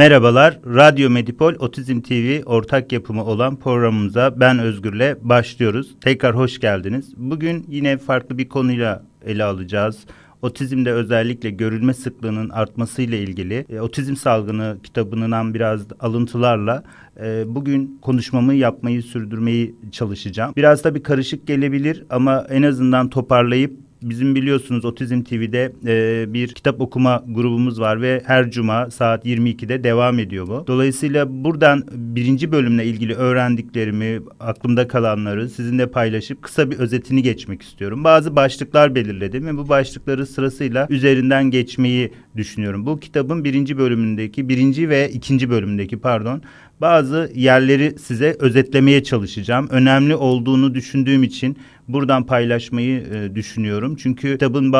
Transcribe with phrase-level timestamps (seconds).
[0.00, 5.94] Merhabalar, Radyo Medipol Otizm TV ortak yapımı olan programımıza ben Özgür'le başlıyoruz.
[6.00, 7.14] Tekrar hoş geldiniz.
[7.16, 9.98] Bugün yine farklı bir konuyla ele alacağız.
[10.42, 16.82] Otizmde özellikle görülme sıklığının artmasıyla ilgili e, Otizm Salgını kitabından biraz alıntılarla
[17.22, 20.52] e, bugün konuşmamı yapmayı sürdürmeyi çalışacağım.
[20.56, 26.48] Biraz da bir karışık gelebilir ama en azından toparlayıp Bizim biliyorsunuz Otizm TV'de e, bir
[26.48, 30.64] kitap okuma grubumuz var ve her cuma saat 22'de devam ediyor bu.
[30.66, 38.04] Dolayısıyla buradan birinci bölümle ilgili öğrendiklerimi, aklımda kalanları sizinle paylaşıp kısa bir özetini geçmek istiyorum.
[38.04, 42.86] Bazı başlıklar belirledim ve bu başlıkları sırasıyla üzerinden geçmeyi düşünüyorum.
[42.86, 46.42] Bu kitabın birinci bölümündeki, birinci ve ikinci bölümündeki pardon
[46.80, 49.68] bazı yerleri size özetlemeye çalışacağım.
[49.70, 51.56] Önemli olduğunu düşündüğüm için
[51.88, 53.96] buradan paylaşmayı e, düşünüyorum.
[53.96, 54.72] Çünkü kitabın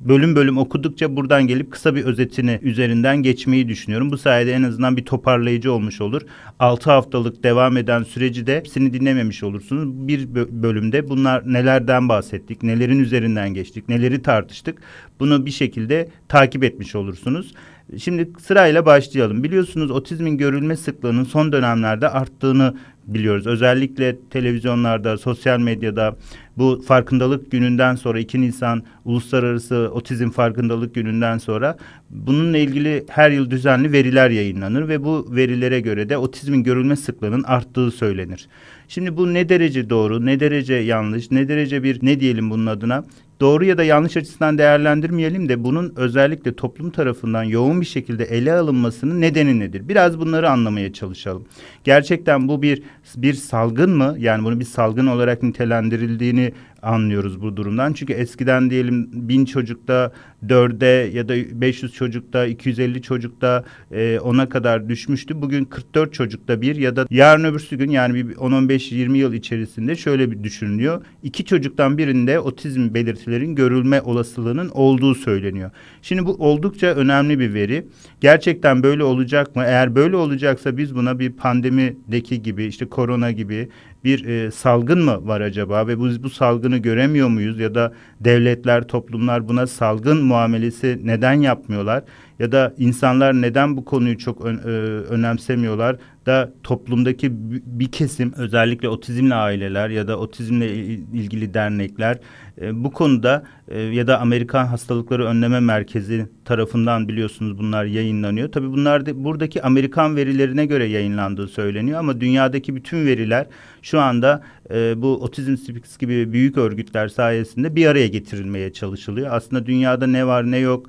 [0.00, 4.10] bölüm bölüm okudukça buradan gelip kısa bir özetini üzerinden geçmeyi düşünüyorum.
[4.10, 6.22] Bu sayede en azından bir toparlayıcı olmuş olur.
[6.58, 10.08] 6 haftalık devam eden süreci de hepsini dinlememiş olursunuz.
[10.08, 14.78] Bir bölümde bunlar nelerden bahsettik, nelerin üzerinden geçtik, neleri tartıştık.
[15.20, 17.54] Bunu bir şekilde takip etmiş olursunuz.
[17.98, 19.44] Şimdi sırayla başlayalım.
[19.44, 22.74] Biliyorsunuz otizmin görülme sıklığının son dönemlerde arttığını
[23.06, 23.46] biliyoruz.
[23.46, 26.16] Özellikle televizyonlarda, sosyal medyada
[26.60, 31.76] bu farkındalık gününden sonra 2 Nisan Uluslararası Otizm Farkındalık Günü'nden sonra
[32.10, 37.42] bununla ilgili her yıl düzenli veriler yayınlanır ve bu verilere göre de otizmin görülme sıklığının
[37.42, 38.48] arttığı söylenir.
[38.88, 43.04] Şimdi bu ne derece doğru, ne derece yanlış, ne derece bir ne diyelim bunun adına
[43.40, 48.52] doğru ya da yanlış açısından değerlendirmeyelim de bunun özellikle toplum tarafından yoğun bir şekilde ele
[48.52, 49.88] alınmasının nedeni nedir?
[49.88, 51.46] Biraz bunları anlamaya çalışalım.
[51.84, 52.82] Gerçekten bu bir
[53.16, 54.14] bir salgın mı?
[54.18, 57.92] Yani bunu bir salgın olarak nitelendirildiğini anlıyoruz bu durumdan.
[57.92, 60.12] Çünkü eskiden diyelim bin çocukta
[60.48, 65.42] dörde ya da 500 çocukta 250 çocukta e, ona kadar düşmüştü.
[65.42, 70.30] Bugün 44 çocukta bir ya da yarın öbürsü gün yani bir 10-15-20 yıl içerisinde şöyle
[70.30, 71.04] bir düşünülüyor.
[71.22, 75.70] İki çocuktan birinde otizm belirtilerin görülme olasılığının olduğu söyleniyor.
[76.02, 77.86] Şimdi bu oldukça önemli bir veri.
[78.20, 79.62] Gerçekten böyle olacak mı?
[79.66, 83.68] Eğer böyle olacaksa biz buna bir pandemideki gibi işte korona gibi
[84.04, 88.82] bir e, salgın mı var acaba ve biz bu salgını göremiyor muyuz ya da devletler,
[88.82, 92.02] toplumlar buna salgın muamelesi neden yapmıyorlar
[92.38, 94.70] ya da insanlar neden bu konuyu çok ön, e,
[95.10, 97.30] önemsemiyorlar da toplumdaki
[97.66, 102.18] bir kesim özellikle otizmli aileler ya da otizmle ilgili dernekler
[102.60, 108.52] e, bu konuda e, ya da Amerikan Hastalıkları Önleme Merkezi tarafından biliyorsunuz bunlar yayınlanıyor.
[108.52, 113.46] Tabii bunlar da buradaki Amerikan verilerine göre yayınlandığı söyleniyor ama dünyadaki bütün veriler
[113.82, 119.28] şu anda e, bu Otizm Speaks gibi büyük örgütler sayesinde bir araya getirilmeye çalışılıyor.
[119.30, 120.86] Aslında dünyada ne var ne yok,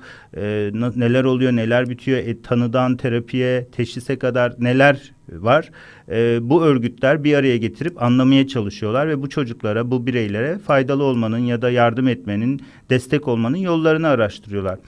[0.96, 5.70] neler oluyor, neler bitiyor, tanıdan terapiye, teşhise kadar neler var.
[6.08, 11.38] E, bu örgütler bir araya getirip anlamaya çalışıyorlar ve bu çocuklara, bu bireylere faydalı olmanın
[11.38, 12.60] ya da yardım etmenin,
[12.90, 14.78] destek olmanın yollarını araştırıyorlar.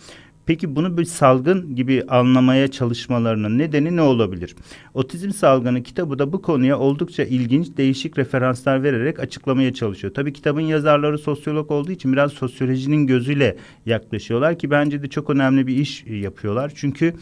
[0.46, 4.56] Peki bunu bir salgın gibi anlamaya çalışmalarının nedeni ne olabilir?
[4.94, 10.14] Otizm salgını kitabı da bu konuya oldukça ilginç, değişik referanslar vererek açıklamaya çalışıyor.
[10.14, 13.56] Tabii kitabın yazarları sosyolog olduğu için biraz sosyolojinin gözüyle
[13.86, 16.72] yaklaşıyorlar ki bence de çok önemli bir iş yapıyorlar.
[16.74, 17.14] Çünkü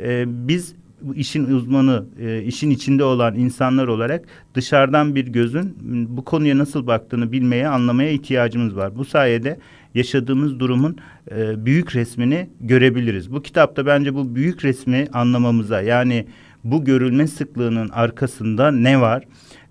[0.00, 0.74] e, biz
[1.14, 4.24] işin uzmanı, e, işin içinde olan insanlar olarak
[4.54, 5.76] dışarıdan bir gözün
[6.16, 8.96] bu konuya nasıl baktığını bilmeye, anlamaya ihtiyacımız var.
[8.96, 9.58] Bu sayede
[9.94, 10.96] yaşadığımız durumun
[11.30, 13.32] e, büyük resmini görebiliriz.
[13.32, 16.26] Bu kitapta bence bu büyük resmi anlamamıza yani
[16.64, 19.24] bu görülme sıklığının arkasında ne var?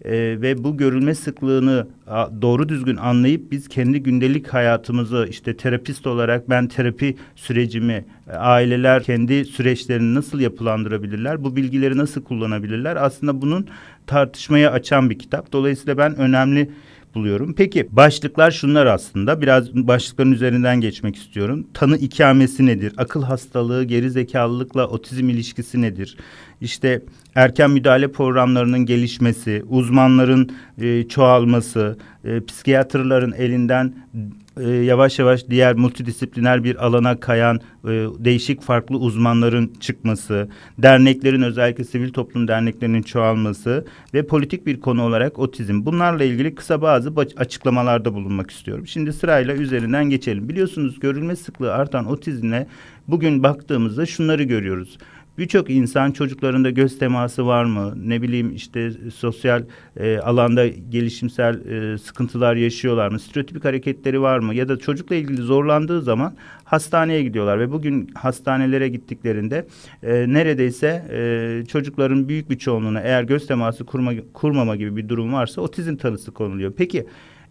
[0.06, 0.12] e,
[0.42, 6.50] ve bu görülme sıklığını a, doğru düzgün anlayıp biz kendi gündelik hayatımızı işte terapist olarak
[6.50, 11.44] ben terapi sürecimi e, aileler kendi süreçlerini nasıl yapılandırabilirler?
[11.44, 12.96] Bu bilgileri nasıl kullanabilirler?
[12.96, 13.68] Aslında bunun
[14.08, 15.52] tartışmaya açan bir kitap.
[15.52, 16.70] Dolayısıyla ben önemli
[17.16, 17.54] buluyorum.
[17.54, 19.42] Peki başlıklar şunlar aslında.
[19.42, 21.68] Biraz başlıkların üzerinden geçmek istiyorum.
[21.74, 22.94] Tanı ikamesi nedir?
[22.98, 26.18] Akıl hastalığı, geri zekalılıkla otizm ilişkisi nedir?
[26.62, 27.02] İşte
[27.36, 30.52] erken müdahale programlarının gelişmesi, uzmanların
[30.82, 33.94] e, çoğalması, e, psikiyatrların elinden
[34.60, 37.90] e, yavaş yavaş diğer multidisipliner bir alana kayan e,
[38.20, 45.40] değişik farklı uzmanların çıkması, derneklerin özellikle sivil toplum derneklerinin çoğalması ve politik bir konu olarak
[45.40, 45.86] otizm.
[45.86, 48.88] Bunlarla ilgili kısa bazı açıklamalarda bulunmak istiyorum.
[48.88, 50.50] Şimdi sırayla üzerinden geçelim.
[50.50, 52.68] Biliyorsunuz görülme sıklığı artan otizmle
[53.08, 54.98] bugün baktığımızda şunları görüyoruz
[55.40, 57.94] birçok insan çocuklarında göz teması var mı?
[57.98, 59.64] Ne bileyim işte sosyal
[59.98, 63.20] e, alanda gelişimsel e, sıkıntılar yaşıyorlar mı?
[63.20, 64.56] Stereotipik hareketleri var mı?
[64.56, 66.34] Ya da çocukla ilgili zorlandığı zaman
[66.64, 69.68] hastaneye gidiyorlar ve bugün hastanelere gittiklerinde
[70.04, 75.34] e, neredeyse e, çocukların büyük bir çoğunluğuna eğer göz teması kurma, kurmama gibi bir durum
[75.34, 76.74] varsa otizm tanısı konuluyor.
[76.78, 77.06] Peki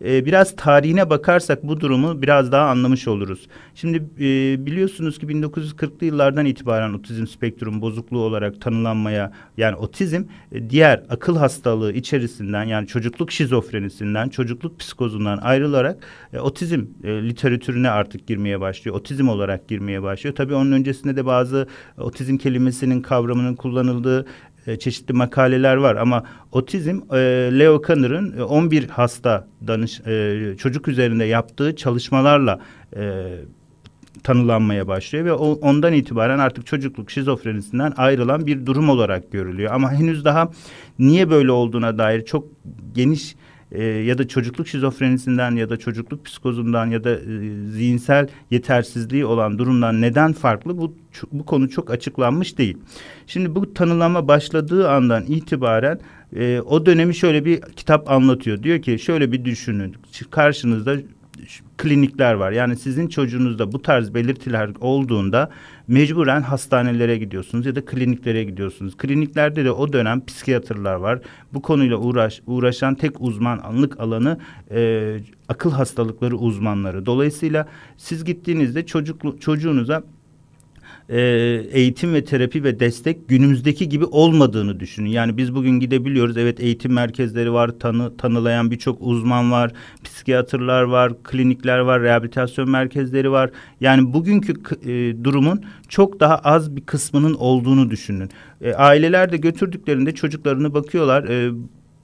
[0.04, 3.48] e, biraz tarihine bakarsak bu durumu biraz daha anlamış oluruz.
[3.74, 10.70] Şimdi e, biliyorsunuz ki 1940'lı yıllardan itibaren otizm spektrum bozukluğu olarak tanılanmaya yani otizm e,
[10.70, 15.98] diğer akıl hastalığı içerisinden yani çocukluk şizofrenisinden, çocukluk psikozundan ayrılarak
[16.32, 18.96] e, otizm e, literatürüne artık girmeye başlıyor.
[18.96, 20.36] Otizm olarak girmeye başlıyor.
[20.36, 21.68] Tabii onun öncesinde de bazı
[21.98, 24.26] otizm kelimesinin kavramının kullanıldığı
[24.68, 27.16] e, çeşitli makaleler var ama otizm e,
[27.58, 32.60] Leo Kanner'ın 11 e, hasta danış e, çocuk üzerinde yaptığı çalışmalarla
[32.96, 33.24] e,
[34.22, 39.72] tanılanmaya başlıyor ve o, ondan itibaren artık çocukluk şizofrenisinden ayrılan bir durum olarak görülüyor.
[39.74, 40.50] Ama henüz daha
[40.98, 42.44] niye böyle olduğuna dair çok
[42.94, 43.36] geniş
[43.72, 47.20] e, ya da çocukluk şizofrenisinden ya da çocukluk psikozundan ya da e,
[47.72, 50.94] zihinsel yetersizliği olan durumdan neden farklı bu
[51.32, 52.76] bu konu çok açıklanmış değil.
[53.26, 56.00] Şimdi bu tanılama başladığı andan itibaren
[56.36, 58.62] e, o dönemi şöyle bir kitap anlatıyor.
[58.62, 59.96] Diyor ki şöyle bir düşünün
[60.30, 60.96] karşınızda
[61.76, 62.52] klinikler var.
[62.52, 65.50] Yani sizin çocuğunuzda bu tarz belirtiler olduğunda
[65.88, 68.96] mecburen hastanelere gidiyorsunuz ya da kliniklere gidiyorsunuz.
[68.96, 71.20] Kliniklerde de o dönem psikiyatrlar var.
[71.54, 74.38] Bu konuyla uğraş uğraşan tek uzmanlık alanı
[74.70, 75.16] e,
[75.48, 77.06] akıl hastalıkları uzmanları.
[77.06, 80.02] Dolayısıyla siz gittiğinizde çocuk çocuğunuza
[81.08, 81.20] e,
[81.72, 85.08] eğitim ve terapi ve destek günümüzdeki gibi olmadığını düşünün.
[85.08, 86.36] Yani biz bugün gidebiliyoruz.
[86.36, 89.72] Evet eğitim merkezleri var, tanı, tanılayan birçok uzman var,
[90.04, 93.50] psikiyatrlar var, klinikler var, rehabilitasyon merkezleri var.
[93.80, 94.52] Yani bugünkü
[94.82, 98.30] e, durumun çok daha az bir kısmının olduğunu düşünün.
[98.60, 101.24] E, aileler de götürdüklerinde çocuklarını bakıyorlar.
[101.24, 101.52] E,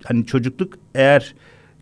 [0.05, 1.35] hani çocukluk eğer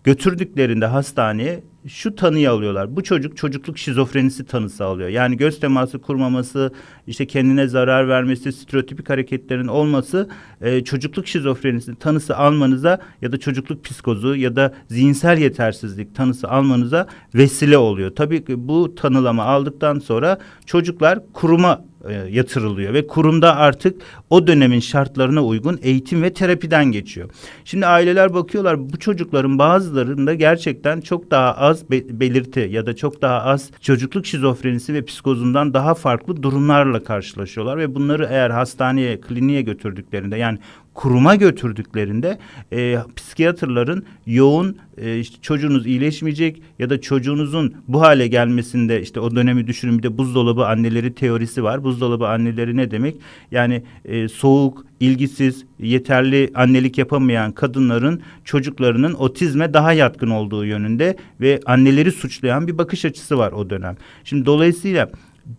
[0.04, 2.96] götürdüklerinde hastaneye şu tanıyı alıyorlar.
[2.96, 5.08] Bu çocuk çocukluk şizofrenisi tanısı alıyor.
[5.08, 6.72] Yani göz teması kurmaması,
[7.06, 10.28] işte kendine zarar vermesi, stereotipik hareketlerin olması
[10.60, 17.06] e, çocukluk şizofrenisi tanısı almanıza ya da çocukluk psikozu ya da zihinsel yetersizlik tanısı almanıza
[17.34, 18.10] vesile oluyor.
[18.16, 24.80] Tabii ki bu tanılama aldıktan sonra çocuklar kuruma e, yatırılıyor ve kurumda artık o dönemin
[24.80, 27.30] şartlarına uygun eğitim ve terapiden geçiyor.
[27.64, 33.22] Şimdi aileler bakıyorlar bu çocukların bazılarında gerçekten çok daha az be belirti ya da çok
[33.22, 39.62] daha az çocukluk şizofrenisi ve psikozundan daha farklı durumlarla karşılaşıyorlar ve bunları eğer hastaneye, kliniğe
[39.62, 40.58] götürdüklerinde yani
[40.94, 42.38] kuruma götürdüklerinde
[42.72, 49.36] e, psikiyatrların yoğun e, işte çocuğunuz iyileşmeyecek ya da çocuğunuzun bu hale gelmesinde işte o
[49.36, 51.84] dönemi düşünün bir de buzdolabı anneleri teorisi var.
[51.84, 53.16] Buzdolabı anneleri ne demek?
[53.50, 61.60] Yani e, soğuk, ilgisiz, yeterli annelik yapamayan kadınların çocuklarının otizme daha yatkın olduğu yönünde ve
[61.66, 63.96] anneleri suçlayan bir bakış açısı var o dönem.
[64.24, 65.10] Şimdi dolayısıyla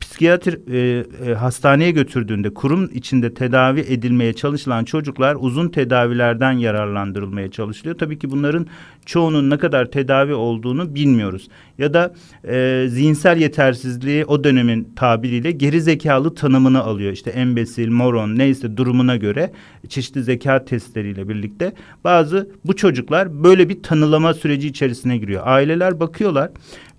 [0.02, 7.98] psikiyatr e, e, hastaneye götürdüğünde kurum içinde tedavi edilmeye çalışılan çocuklar uzun tedavilerden yararlandırılmaya çalışılıyor.
[7.98, 8.68] Tabii ki bunların
[9.06, 11.48] çoğunun ne kadar tedavi olduğunu bilmiyoruz.
[11.78, 12.14] Ya da
[12.48, 17.12] e, zihinsel yetersizliği o dönemin tabiriyle geri zekalı tanımını alıyor.
[17.12, 19.52] İşte embesil, moron neyse durumuna göre
[19.90, 25.42] çeşitli zeka testleriyle birlikte bazı bu çocuklar böyle bir tanılama süreci içerisine giriyor.
[25.46, 26.52] Aileler bakıyorlar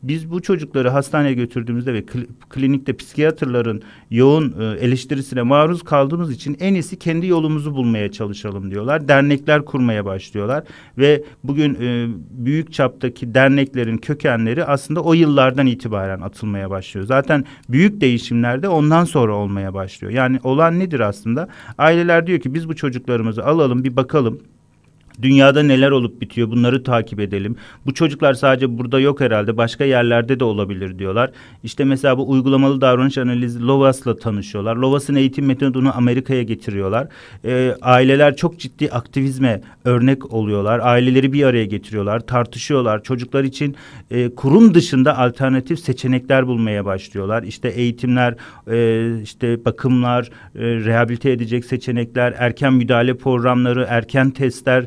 [0.08, 2.04] biz bu çocukları hastaneye götürdüğümüzde ve
[2.50, 9.08] klinikte psikiyatrların yoğun e, eleştirisine maruz kaldığımız için en iyisi kendi yolumuzu bulmaya çalışalım diyorlar.
[9.08, 10.64] Dernekler kurmaya başlıyorlar
[10.98, 17.06] ve bugün e, büyük çaptaki derneklerin kökenleri aslında o yıllardan itibaren atılmaya başlıyor.
[17.06, 20.12] Zaten büyük değişimler de ondan sonra olmaya başlıyor.
[20.12, 21.48] Yani olan nedir aslında?
[21.78, 24.40] Aileler diyor ki biz bu çocuklarımızı alalım bir bakalım
[25.22, 27.56] Dünyada neler olup bitiyor bunları takip edelim.
[27.86, 31.30] Bu çocuklar sadece burada yok herhalde başka yerlerde de olabilir diyorlar.
[31.62, 34.76] İşte mesela bu uygulamalı davranış analizi Lovas'la tanışıyorlar.
[34.76, 37.08] Lovas'ın eğitim metodunu Amerika'ya getiriyorlar.
[37.44, 40.80] Ee, aileler çok ciddi aktivizme örnek oluyorlar.
[40.82, 43.02] Aileleri bir araya getiriyorlar, tartışıyorlar.
[43.02, 43.76] Çocuklar için
[44.10, 47.42] e, kurum dışında alternatif seçenekler bulmaya başlıyorlar.
[47.42, 48.34] İşte eğitimler,
[48.70, 54.86] e, işte bakımlar, e, rehabilite edecek seçenekler, erken müdahale programları, erken testler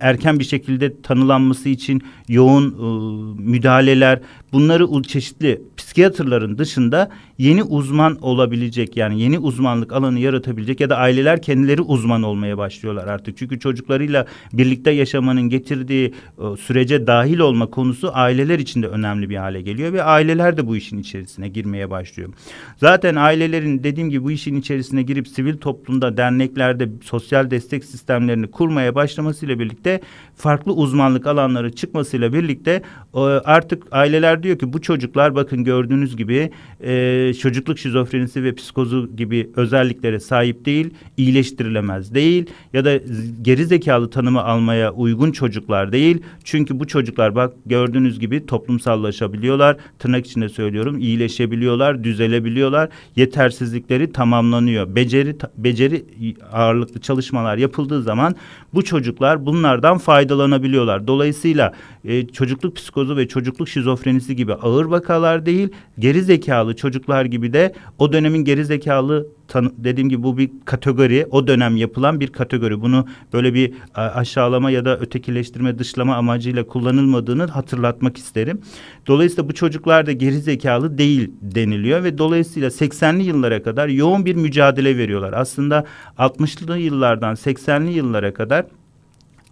[0.00, 4.20] erken bir şekilde tanılanması için yoğun e, müdahaleler
[4.52, 11.42] bunları çeşitli psikiyatrların dışında yeni uzman olabilecek yani yeni uzmanlık alanı yaratabilecek ya da aileler
[11.42, 13.38] kendileri uzman olmaya başlıyorlar artık.
[13.38, 19.36] Çünkü çocuklarıyla birlikte yaşamanın getirdiği e, sürece dahil olma konusu aileler için de önemli bir
[19.36, 22.28] hale geliyor ve aileler de bu işin içerisine girmeye başlıyor.
[22.76, 28.94] Zaten ailelerin dediğim gibi bu işin içerisine girip sivil toplumda, derneklerde sosyal destek sistemlerini kurmaya
[29.42, 30.00] başlamasıyla birlikte
[30.36, 32.82] farklı uzmanlık alanları çıkmasıyla birlikte
[33.14, 39.08] e, artık aileler diyor ki bu çocuklar bakın gördüğünüz gibi e, çocukluk şizofrenisi ve psikozu
[39.16, 43.00] gibi özelliklere sahip değil, iyileştirilemez değil ya da
[43.42, 46.22] geri zekalı tanımı almaya uygun çocuklar değil.
[46.44, 49.76] Çünkü bu çocuklar bak gördüğünüz gibi toplumsallaşabiliyorlar.
[49.98, 52.88] Tırnak içinde söylüyorum iyileşebiliyorlar, düzelebiliyorlar.
[53.16, 54.94] Yetersizlikleri tamamlanıyor.
[54.94, 56.04] Beceri beceri
[56.52, 58.34] ağırlıklı çalışmalar yapıldığı zaman
[58.74, 61.06] bu çocuklar bunlardan faydalanabiliyorlar.
[61.06, 61.72] Dolayısıyla
[62.04, 67.74] e, çocukluk psikozu ve çocukluk şizofrenisi gibi ağır vakalar değil, geri zekalı çocuklar gibi de
[67.98, 69.26] o dönemin geri zekalı
[69.60, 72.80] dediğim gibi bu bir kategori, o dönem yapılan bir kategori.
[72.80, 78.60] Bunu böyle bir aşağılama ya da ötekileştirme, dışlama amacıyla kullanılmadığını hatırlatmak isterim.
[79.06, 84.34] Dolayısıyla bu çocuklar da geri zekalı değil deniliyor ve dolayısıyla 80'li yıllara kadar yoğun bir
[84.34, 85.32] mücadele veriyorlar.
[85.32, 85.84] Aslında
[86.18, 88.66] 60'lı yıllardan 80'li yıllara kadar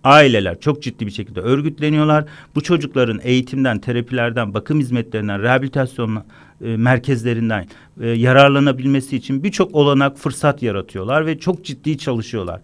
[0.05, 2.25] aileler çok ciddi bir şekilde örgütleniyorlar.
[2.55, 6.25] Bu çocukların eğitimden, terapilerden, bakım hizmetlerinden, rehabilitasyon
[6.65, 7.67] e, merkezlerinden
[8.01, 12.61] e, yararlanabilmesi için birçok olanak, fırsat yaratıyorlar ve çok ciddi çalışıyorlar.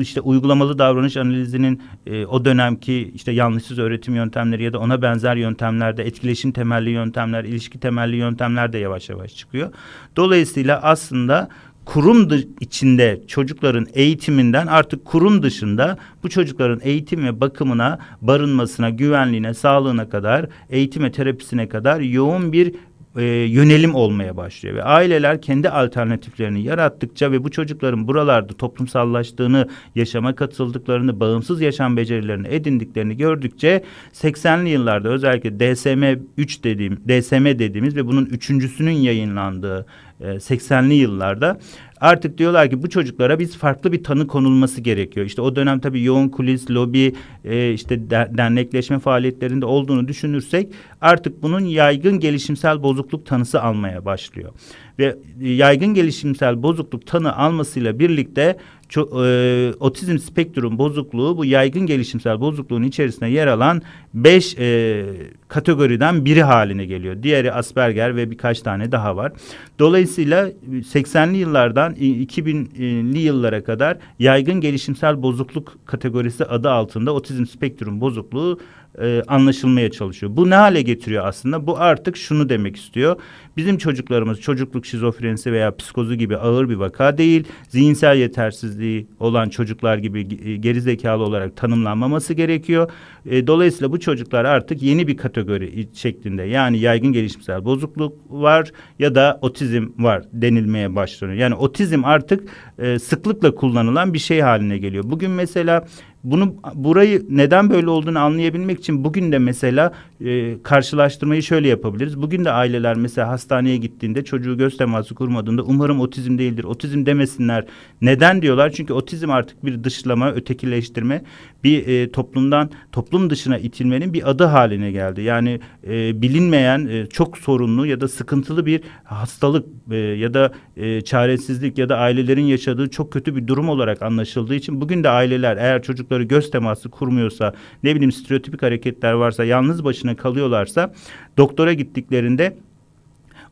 [0.00, 5.36] İşte uygulamalı davranış analizinin e, o dönemki işte yanlışsız öğretim yöntemleri ya da ona benzer
[5.36, 9.72] yöntemlerde etkileşim temelli yöntemler, ilişki temelli yöntemler de yavaş yavaş çıkıyor.
[10.16, 11.48] Dolayısıyla aslında
[11.86, 12.28] kurum
[12.60, 20.46] içinde çocukların eğitiminden artık kurum dışında bu çocukların eğitim ve bakımına, barınmasına, güvenliğine, sağlığına kadar,
[20.70, 22.74] eğitime, terapisine kadar yoğun bir
[23.16, 30.34] e, yönelim olmaya başlıyor ve aileler kendi alternatiflerini yarattıkça ve bu çocukların buralarda toplumsallaştığını, yaşama
[30.34, 38.06] katıldıklarını, bağımsız yaşam becerilerini edindiklerini gördükçe 80'li yıllarda özellikle DSM 3 dediğim DSM dediğimiz ve
[38.06, 39.86] bunun üçüncüsünün yayınlandığı
[40.20, 41.58] e, 80'li yıllarda
[42.00, 45.26] artık diyorlar ki bu çocuklara biz farklı bir tanı konulması gerekiyor.
[45.26, 47.12] İşte o dönem tabii yoğun kulis, lobi,
[47.44, 54.52] e, işte de- dernekleşme faaliyetlerinde olduğunu düşünürsek artık bunun yaygın gelişimsel bozukluk tanısı almaya başlıyor.
[54.98, 58.56] Ve e, yaygın gelişimsel bozukluk tanı almasıyla birlikte
[58.90, 63.82] ço- e, otizm spektrum bozukluğu bu yaygın gelişimsel bozukluğun içerisine yer alan
[64.14, 65.04] beş e,
[65.48, 67.22] kategoriden biri haline geliyor.
[67.22, 69.32] Diğeri Asperger ve birkaç tane daha var.
[69.78, 78.00] Dolayısıyla 80'li yıllardan i- 2000'li yıllara kadar yaygın gelişimsel bozukluk kategorisi adı altında otizm spektrum
[78.00, 78.58] bozukluğu
[79.02, 80.36] e, anlaşılmaya çalışıyor.
[80.36, 81.66] Bu ne hale getiriyor aslında?
[81.66, 83.16] Bu artık şunu demek istiyor.
[83.56, 87.44] Bizim çocuklarımız çocukluk şizofrenisi veya psikozu gibi ağır bir vaka değil.
[87.68, 92.90] Zihinsel yetersizliği olan çocuklar gibi ge- geri zekalı olarak tanımlanmaması gerekiyor.
[93.26, 99.14] E, dolayısıyla bu çocuklar artık yeni bir kategori şeklinde yani yaygın gelişimsel bozukluk var ya
[99.14, 101.38] da otizm var denilmeye başlanıyor.
[101.38, 102.48] Yani otizm artık
[102.78, 105.04] e, sıklıkla kullanılan bir şey haline geliyor.
[105.06, 105.84] Bugün mesela
[106.30, 109.92] bunu burayı neden böyle olduğunu anlayabilmek için bugün de mesela
[110.24, 112.22] e, karşılaştırmayı şöyle yapabiliriz.
[112.22, 116.64] Bugün de aileler mesela hastaneye gittiğinde çocuğu göz teması kurmadığında umarım otizm değildir.
[116.64, 117.64] Otizm demesinler.
[118.02, 118.70] Neden diyorlar?
[118.70, 121.22] Çünkü otizm artık bir dışlama, ötekileştirme,
[121.64, 125.22] bir e, toplumdan toplum dışına itilmenin bir adı haline geldi.
[125.22, 131.00] Yani e, bilinmeyen e, çok sorunlu ya da sıkıntılı bir hastalık e, ya da e,
[131.00, 135.56] çaresizlik ya da ailelerin yaşadığı çok kötü bir durum olarak anlaşıldığı için bugün de aileler
[135.56, 135.82] eğer
[136.16, 140.92] çocukları göz teması kurmuyorsa ne bileyim stereotipik hareketler varsa yalnız başına kalıyorlarsa
[141.36, 142.56] doktora gittiklerinde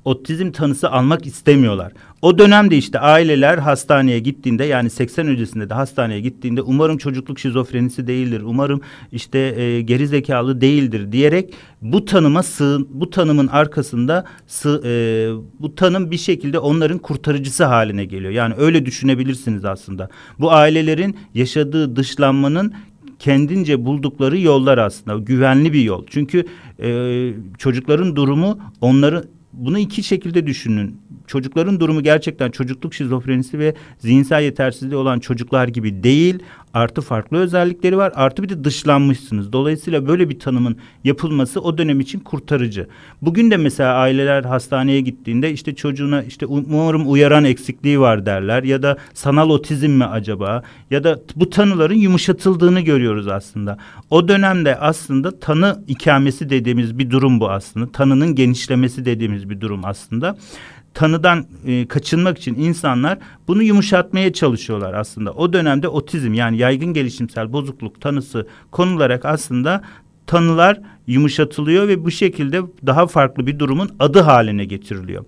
[0.04, 1.92] otizm tanısı almak istemiyorlar.
[2.23, 8.06] O dönemde işte aileler hastaneye gittiğinde yani 80 öncesinde de hastaneye gittiğinde umarım çocukluk şizofrenisi
[8.06, 8.42] değildir.
[8.44, 8.80] Umarım
[9.12, 14.92] işte e, geri zekalı değildir diyerek bu tanıma sığın bu tanımın arkasında sı, e,
[15.61, 18.32] bu tanım bir şekilde onların kurtarıcısı haline geliyor.
[18.32, 20.08] Yani öyle düşünebilirsiniz aslında.
[20.38, 22.75] Bu ailelerin yaşadığı dışlanmanın
[23.18, 26.06] kendince buldukları yollar aslında güvenli bir yol.
[26.11, 26.44] Çünkü
[26.82, 29.25] e, çocukların durumu onları
[29.56, 31.00] bunu iki şekilde düşünün.
[31.26, 36.38] Çocukların durumu gerçekten çocukluk şizofrenisi ve zihinsel yetersizliği olan çocuklar gibi değil.
[36.75, 38.12] Artı farklı özellikleri var.
[38.14, 39.52] Artı bir de dışlanmışsınız.
[39.52, 42.87] Dolayısıyla böyle bir tanımın yapılması o dönem için kurtarıcı.
[43.23, 48.83] Bugün de mesela aileler hastaneye gittiğinde işte çocuğuna işte umarım uyaran eksikliği var derler ya
[48.83, 53.78] da sanal otizm mi acaba ya da bu tanıların yumuşatıldığını görüyoruz aslında.
[54.11, 57.93] O dönemde aslında tanı ikamesi dediğimiz bir durum bu aslında.
[57.93, 60.37] Tanının genişlemesi dediğimiz bir durum aslında
[60.94, 65.32] tanıdan e, kaçınmak için insanlar bunu yumuşatmaya çalışıyorlar aslında.
[65.32, 69.82] O dönemde otizm yani yaygın gelişimsel bozukluk tanısı konularak aslında
[70.26, 75.24] tanılar yumuşatılıyor ve bu şekilde daha farklı bir durumun adı haline getiriliyor.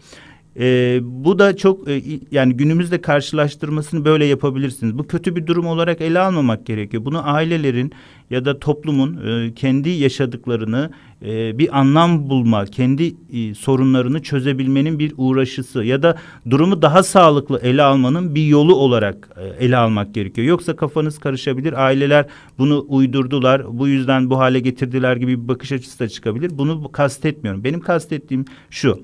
[0.61, 4.99] E, bu da çok e, yani günümüzde karşılaştırmasını böyle yapabilirsiniz.
[4.99, 7.05] Bu kötü bir durum olarak ele almamak gerekiyor.
[7.05, 7.93] Bunu ailelerin
[8.31, 10.91] ya da toplumun e, kendi yaşadıklarını
[11.23, 16.17] e, bir anlam bulma, kendi e, sorunlarını çözebilmenin bir uğraşısı ya da
[16.51, 20.47] durumu daha sağlıklı ele almanın bir yolu olarak e, ele almak gerekiyor.
[20.47, 21.85] Yoksa kafanız karışabilir.
[21.85, 22.27] Aileler
[22.59, 26.59] bunu uydurdular, bu yüzden bu hale getirdiler gibi bir bakış açısı da çıkabilir.
[26.59, 27.65] Bunu kastetmiyorum.
[27.65, 29.01] Benim kastettiğim şu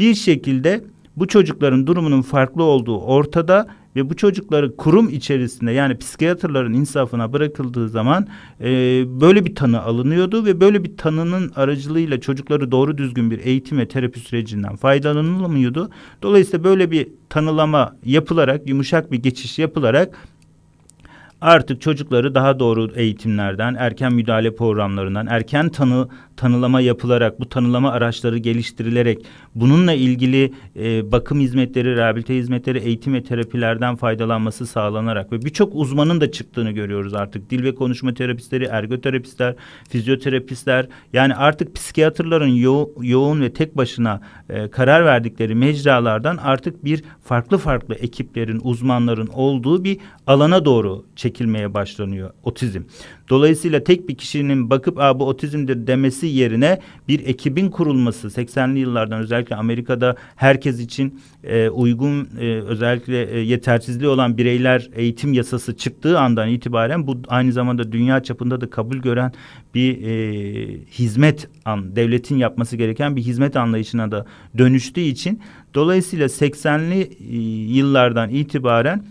[0.00, 0.84] bir şekilde
[1.16, 3.66] bu çocukların durumunun farklı olduğu ortada
[3.96, 8.26] ve bu çocukları kurum içerisinde yani psikiyatrların insafına bırakıldığı zaman
[8.60, 8.66] e,
[9.20, 13.88] böyle bir tanı alınıyordu ve böyle bir tanının aracılığıyla çocukları doğru düzgün bir eğitim ve
[13.88, 15.90] terapi sürecinden faydalanılamıyordu.
[16.22, 20.28] Dolayısıyla böyle bir tanılama yapılarak yumuşak bir geçiş yapılarak
[21.40, 26.08] artık çocukları daha doğru eğitimlerden, erken müdahale programlarından, erken tanı
[26.40, 33.22] tanılama yapılarak, bu tanılama araçları geliştirilerek, bununla ilgili e, bakım hizmetleri, rehabilite hizmetleri, eğitim ve
[33.22, 37.50] terapilerden faydalanması sağlanarak ve birçok uzmanın da çıktığını görüyoruz artık.
[37.50, 39.54] Dil ve konuşma terapistleri, ergoterapistler,
[39.88, 47.02] fizyoterapistler, yani artık psikiyatrların yo yoğun ve tek başına e, karar verdikleri mecralardan artık bir
[47.24, 52.82] farklı farklı ekiplerin, uzmanların olduğu bir alana doğru çekilmeye başlanıyor otizm.
[53.30, 59.56] Dolayısıyla tek bir kişinin bakıp bu otizmdir demesi yerine bir ekibin kurulması 80'li yıllardan özellikle
[59.56, 66.48] Amerika'da herkes için e, uygun e, özellikle e, yetersizliği olan bireyler eğitim yasası çıktığı andan
[66.48, 69.32] itibaren bu aynı zamanda dünya çapında da kabul gören
[69.74, 70.12] bir e,
[70.98, 74.26] hizmet an devletin yapması gereken bir hizmet anlayışına da
[74.58, 75.40] dönüştüğü için
[75.74, 77.36] dolayısıyla 80'li e,
[77.76, 79.04] yıllardan itibaren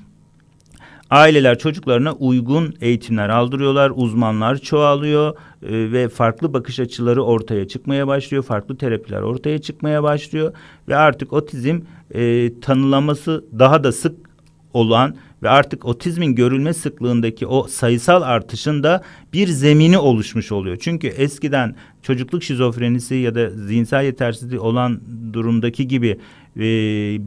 [1.10, 8.44] Aileler çocuklarına uygun eğitimler aldırıyorlar, uzmanlar çoğalıyor e, ve farklı bakış açıları ortaya çıkmaya başlıyor,
[8.44, 10.54] farklı terapiler ortaya çıkmaya başlıyor
[10.88, 11.80] ve artık otizm
[12.14, 14.30] e, tanılaması daha da sık
[14.74, 20.78] olan ve artık otizmin görülme sıklığındaki o sayısal artışın da bir zemini oluşmuş oluyor.
[20.82, 25.02] Çünkü eskiden çocukluk şizofrenisi ya da zihinsel yetersizliği olan
[25.34, 26.20] durumdaki gibi
[26.58, 26.62] e,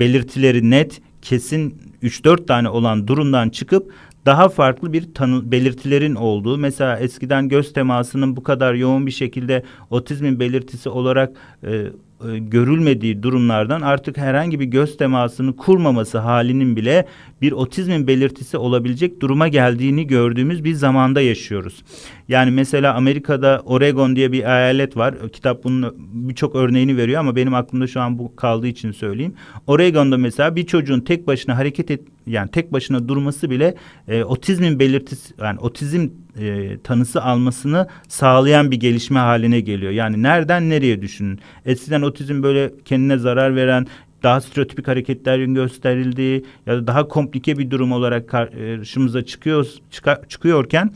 [0.00, 3.92] belirtileri net kesin 3-4 tane olan durumdan çıkıp
[4.26, 9.62] daha farklı bir tanı belirtilerin olduğu mesela eskiden göz temasının bu kadar yoğun bir şekilde
[9.90, 11.32] otizmin belirtisi olarak
[11.66, 11.86] e,
[12.28, 17.06] e, görülmediği durumlardan artık herhangi bir göz temasını kurmaması halinin bile
[17.42, 21.84] bir otizmin belirtisi olabilecek duruma geldiğini gördüğümüz bir zamanda yaşıyoruz.
[22.28, 25.14] Yani mesela Amerika'da Oregon diye bir eyalet var.
[25.32, 29.34] Kitap bunun birçok örneğini veriyor ama benim aklımda şu an bu kaldığı için söyleyeyim.
[29.66, 33.74] Oregon'da mesela bir çocuğun tek başına hareket et yani tek başına durması bile
[34.08, 36.08] e, otizmin belirtisi yani otizm
[36.38, 39.92] e, tanısı almasını sağlayan bir gelişme haline geliyor.
[39.92, 41.40] Yani nereden nereye düşünün.
[41.66, 43.86] Eskiden otizm böyle kendine zarar veren
[44.22, 50.90] daha stereotipik hareketlerin gösterildiği ya da daha komplike bir durum olarak karşımıza çıkıyor çıka, çıkıyorken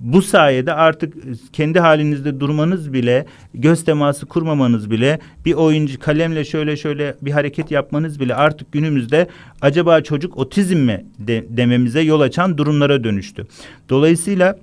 [0.00, 1.14] bu sayede artık
[1.52, 7.70] kendi halinizde durmanız bile, göz teması kurmamanız bile, bir oyuncu kalemle şöyle şöyle bir hareket
[7.70, 9.26] yapmanız bile artık günümüzde
[9.60, 13.46] acaba çocuk otizm mi de, dememize yol açan durumlara dönüştü.
[13.88, 14.58] Dolayısıyla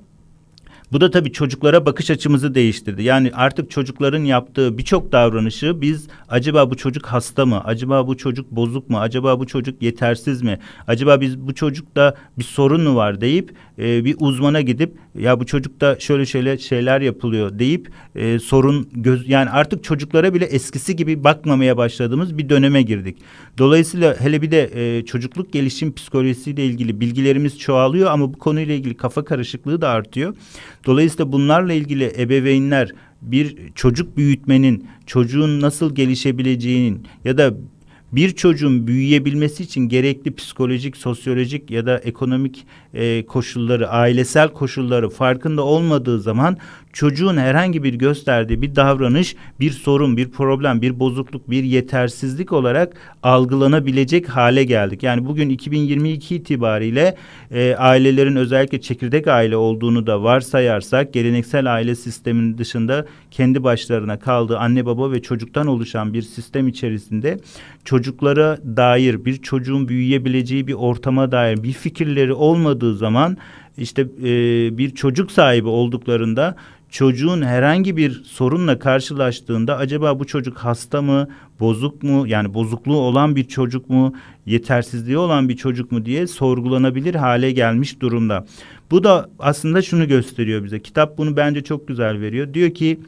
[0.92, 3.04] bu da tabii çocuklara bakış açımızı değiştirdi.
[3.04, 7.62] Yani artık çocukların yaptığı birçok davranışı biz acaba bu çocuk hasta mı?
[7.66, 9.00] Acaba bu çocuk bozuk mu?
[9.00, 10.60] Acaba bu çocuk yetersiz mi?
[10.88, 15.46] Acaba biz bu çocukta bir sorun mu var deyip e, bir uzmana gidip ya bu
[15.46, 21.24] çocukta şöyle şöyle şeyler yapılıyor deyip e, sorun göz yani artık çocuklara bile eskisi gibi
[21.24, 23.18] bakmamaya başladığımız bir döneme girdik.
[23.58, 28.98] Dolayısıyla hele bir de e, çocukluk gelişim psikolojisiyle ilgili bilgilerimiz çoğalıyor ama bu konuyla ilgili
[28.98, 30.36] kafa karışıklığı da artıyor.
[30.86, 37.54] Dolayısıyla bunlarla ilgili ebeveynler bir çocuk büyütmenin, çocuğun nasıl gelişebileceğinin ya da
[38.12, 45.62] bir çocuğun büyüyebilmesi için gerekli psikolojik, sosyolojik ya da ekonomik e, koşulları, ailesel koşulları farkında
[45.62, 46.58] olmadığı zaman
[46.96, 52.94] çocuğun herhangi bir gösterdiği bir davranış bir sorun, bir problem, bir bozukluk, bir yetersizlik olarak
[53.24, 55.04] algılanabilecek hale geldik.
[55.04, 57.16] Yani bugün 2022 itibariyle
[57.52, 64.58] e, ailelerin özellikle çekirdek aile olduğunu da varsayarsak geleneksel aile sisteminin dışında kendi başlarına kaldığı
[64.58, 67.40] anne baba ve çocuktan oluşan bir sistem içerisinde
[67.86, 73.38] çocuklara dair bir çocuğun büyüyebileceği bir ortama dair bir fikirleri olmadığı zaman
[73.78, 74.28] işte e,
[74.78, 76.56] bir çocuk sahibi olduklarında
[76.90, 81.28] çocuğun herhangi bir sorunla karşılaştığında acaba bu çocuk hasta mı,
[81.60, 84.14] bozuk mu, yani bozukluğu olan bir çocuk mu,
[84.46, 88.46] yetersizliği olan bir çocuk mu diye sorgulanabilir hale gelmiş durumda.
[88.92, 90.80] Bu da aslında şunu gösteriyor bize.
[90.82, 92.54] Kitap bunu bence çok güzel veriyor.
[92.54, 93.00] Diyor ki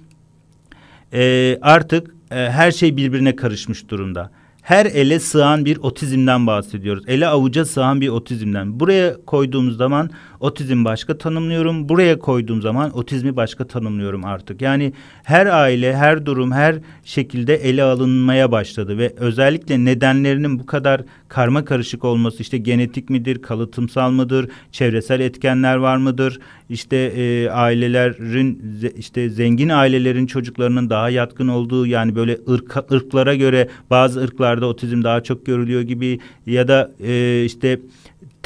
[1.13, 4.31] e, artık e, her şey birbirine karışmış durumda
[4.67, 7.03] her ele sığan bir otizmden bahsediyoruz.
[7.07, 8.79] Ele avuca sığan bir otizmden.
[8.79, 11.89] Buraya koyduğumuz zaman otizm başka tanımlıyorum.
[11.89, 14.61] Buraya koyduğum zaman otizmi başka tanımlıyorum artık.
[14.61, 21.01] Yani her aile, her durum, her şekilde ele alınmaya başladı ve özellikle nedenlerinin bu kadar
[21.27, 26.39] karma karışık olması işte genetik midir, kalıtımsal mıdır, çevresel etkenler var mıdır?
[26.69, 28.61] İşte e, ailelerin
[28.97, 35.03] işte zengin ailelerin çocuklarının daha yatkın olduğu yani böyle ırk, ırklara göre bazı ırklarda otizm
[35.03, 37.79] daha çok görülüyor gibi ya da e, işte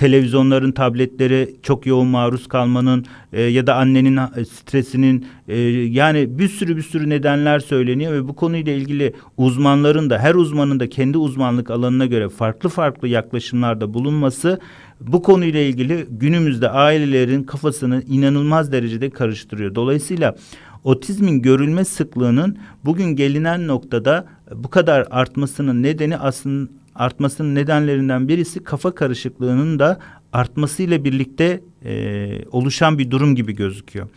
[0.02, 6.48] televizyonların, tabletleri çok yoğun maruz kalmanın e, ya da annenin e, stresinin e, yani bir
[6.48, 11.18] sürü bir sürü nedenler söyleniyor ve bu konuyla ilgili uzmanların da her uzmanın da kendi
[11.18, 14.60] uzmanlık alanına göre farklı farklı yaklaşımlarda bulunması
[15.00, 19.76] bu konuyla ilgili günümüzde ailelerin kafasını inanılmaz derecede karıştırıyor.
[19.76, 20.36] Dolayısıyla
[20.84, 28.96] otizmin görülme sıklığının bugün gelinen noktada bu kadar artmasının nedeni aslında artmasının nedenlerinden birisi kafa
[28.96, 30.00] karışıklığının da
[30.34, 34.08] artmasıyla birlikte e, oluşan bir durum gibi gözüküyor.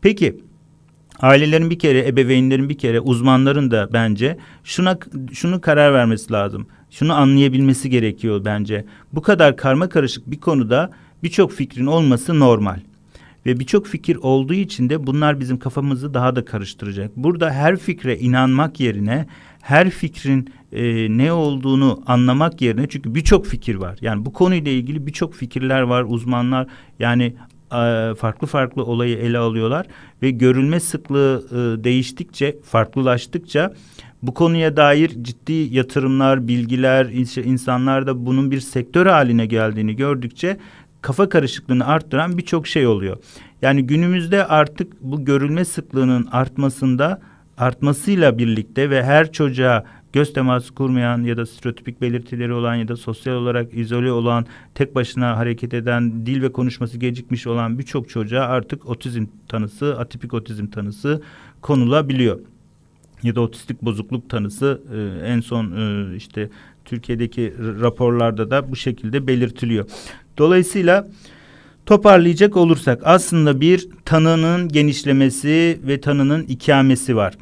[0.00, 0.40] Peki
[1.20, 4.98] ailelerin bir kere, ebeveynlerin bir kere, uzmanların da bence şuna
[5.32, 6.66] şunu karar vermesi lazım.
[6.90, 8.84] Şunu anlayabilmesi gerekiyor bence.
[9.12, 10.90] Bu kadar karma karışık bir konuda
[11.22, 12.80] birçok fikrin olması normal.
[13.46, 17.16] Ve birçok fikir olduğu için de bunlar bizim kafamızı daha da karıştıracak.
[17.16, 19.26] Burada her fikre inanmak yerine
[19.66, 20.82] her fikrin e,
[21.18, 23.98] ne olduğunu anlamak yerine çünkü birçok fikir var.
[24.00, 26.04] Yani bu konuyla ilgili birçok fikirler var.
[26.08, 26.66] Uzmanlar
[26.98, 27.34] yani
[28.18, 29.86] farklı farklı olayı ele alıyorlar
[30.22, 33.74] ve görülme sıklığı e, değiştikçe, farklılaştıkça
[34.22, 37.06] bu konuya dair ciddi yatırımlar, bilgiler,
[37.44, 40.56] insanlar da bunun bir sektör haline geldiğini gördükçe
[41.02, 43.16] kafa karışıklığını arttıran birçok şey oluyor.
[43.62, 47.20] Yani günümüzde artık bu görülme sıklığının artmasında
[47.58, 52.96] artmasıyla birlikte ve her çocuğa göz teması kurmayan ya da stereotipik belirtileri olan ya da
[52.96, 58.40] sosyal olarak izole olan, tek başına hareket eden, dil ve konuşması gecikmiş olan birçok çocuğa
[58.40, 61.22] artık otizm tanısı, atipik otizm tanısı
[61.60, 62.40] konulabiliyor.
[63.22, 66.50] Ya da otistik bozukluk tanısı e, en son e, işte
[66.84, 69.86] Türkiye'deki raporlarda da bu şekilde belirtiliyor.
[70.38, 71.08] Dolayısıyla
[71.86, 77.34] toparlayacak olursak aslında bir tanının genişlemesi ve tanının ikamesi var.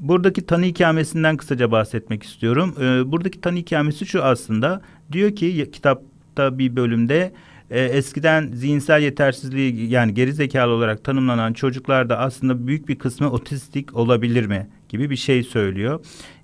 [0.00, 2.74] Buradaki tanı ikamesinden kısaca bahsetmek istiyorum.
[2.80, 4.82] Ee, buradaki tanı ikamesi şu aslında.
[5.12, 7.32] Diyor ki kitapta bir bölümde
[7.70, 13.96] e, eskiden zihinsel yetersizliği yani geri zekalı olarak tanımlanan çocuklarda aslında büyük bir kısmı otistik
[13.96, 16.00] olabilir mi gibi bir şey söylüyor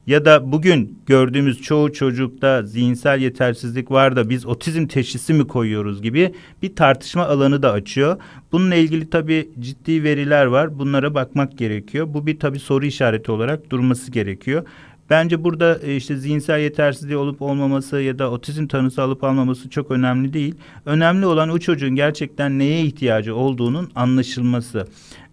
[0.06, 6.02] ya da bugün gördüğümüz çoğu çocukta zihinsel yetersizlik var da biz otizm teşhisi mi koyuyoruz
[6.02, 8.16] gibi bir tartışma alanı da açıyor.
[8.52, 10.78] Bununla ilgili tabii ciddi veriler var.
[10.78, 12.06] Bunlara bakmak gerekiyor.
[12.14, 14.66] Bu bir tabii soru işareti olarak durması gerekiyor.
[15.10, 19.90] Bence burada e, işte zihinsel yetersizliği olup olmaması ya da otizm tanısı alıp almaması çok
[19.90, 20.54] önemli değil.
[20.84, 24.86] Önemli olan o çocuğun gerçekten neye ihtiyacı olduğunun anlaşılması.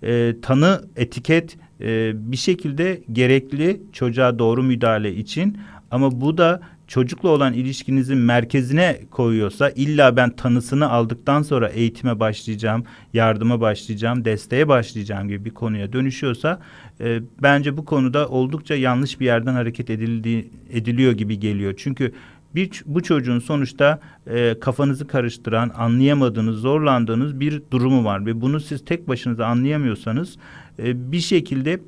[0.04, 5.58] E, tanı, etiket e, bir şekilde gerekli çocuğa doğru müdahale için
[5.92, 12.84] ama bu da çocukla olan ilişkinizin merkezine koyuyorsa illa ben tanısını aldıktan sonra eğitime başlayacağım,
[13.14, 16.60] yardıma başlayacağım, desteğe başlayacağım gibi bir konuya dönüşüyorsa
[17.02, 21.74] e, bence bu konuda oldukça yanlış bir yerden hareket edildiği, ediliyor gibi geliyor.
[21.78, 22.14] Çünkü
[22.56, 28.86] bir bu çocuğun sonuçta e, kafanızı karıştıran, anlayamadığınız, zorlandığınız bir durumu var ve bunu siz
[28.86, 30.38] tek başınıza anlayamıyorsanız
[30.80, 31.80] e, bir şekilde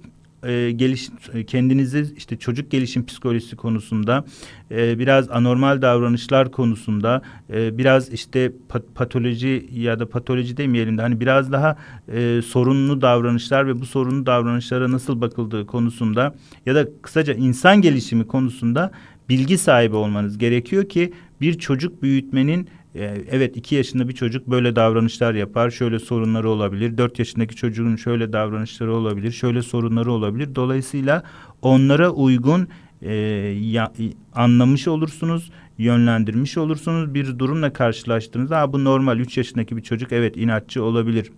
[0.46, 1.10] e, geliş
[1.48, 4.26] kendinizi işte çocuk gelişim psikolojisi konusunda
[4.72, 7.22] e, biraz anormal davranışlar konusunda
[7.54, 11.78] e, biraz işte pat, patoloji ya da patoloji demeyelim de hani biraz daha
[12.14, 18.28] e, sorunlu davranışlar ve bu sorunlu davranışlara nasıl bakıldığı konusunda ya da kısaca insan gelişimi
[18.28, 18.92] konusunda
[19.30, 24.76] bilgi sahibi olmanız gerekiyor ki bir çocuk büyütmenin e, evet iki yaşında bir çocuk böyle
[24.76, 26.98] davranışlar yapar, şöyle sorunları olabilir.
[26.98, 30.56] Dört yaşındaki çocuğun şöyle davranışları olabilir, şöyle sorunları olabilir.
[30.56, 31.24] Dolayısıyla
[31.62, 32.68] onlara uygun
[33.02, 33.14] e,
[33.62, 33.94] ya,
[34.34, 37.14] anlamış olursunuz, yönlendirmiş olursunuz.
[37.14, 41.32] Bir durumla karşılaştığınızda ha, bu normal 3 yaşındaki bir çocuk evet inatçı olabilir.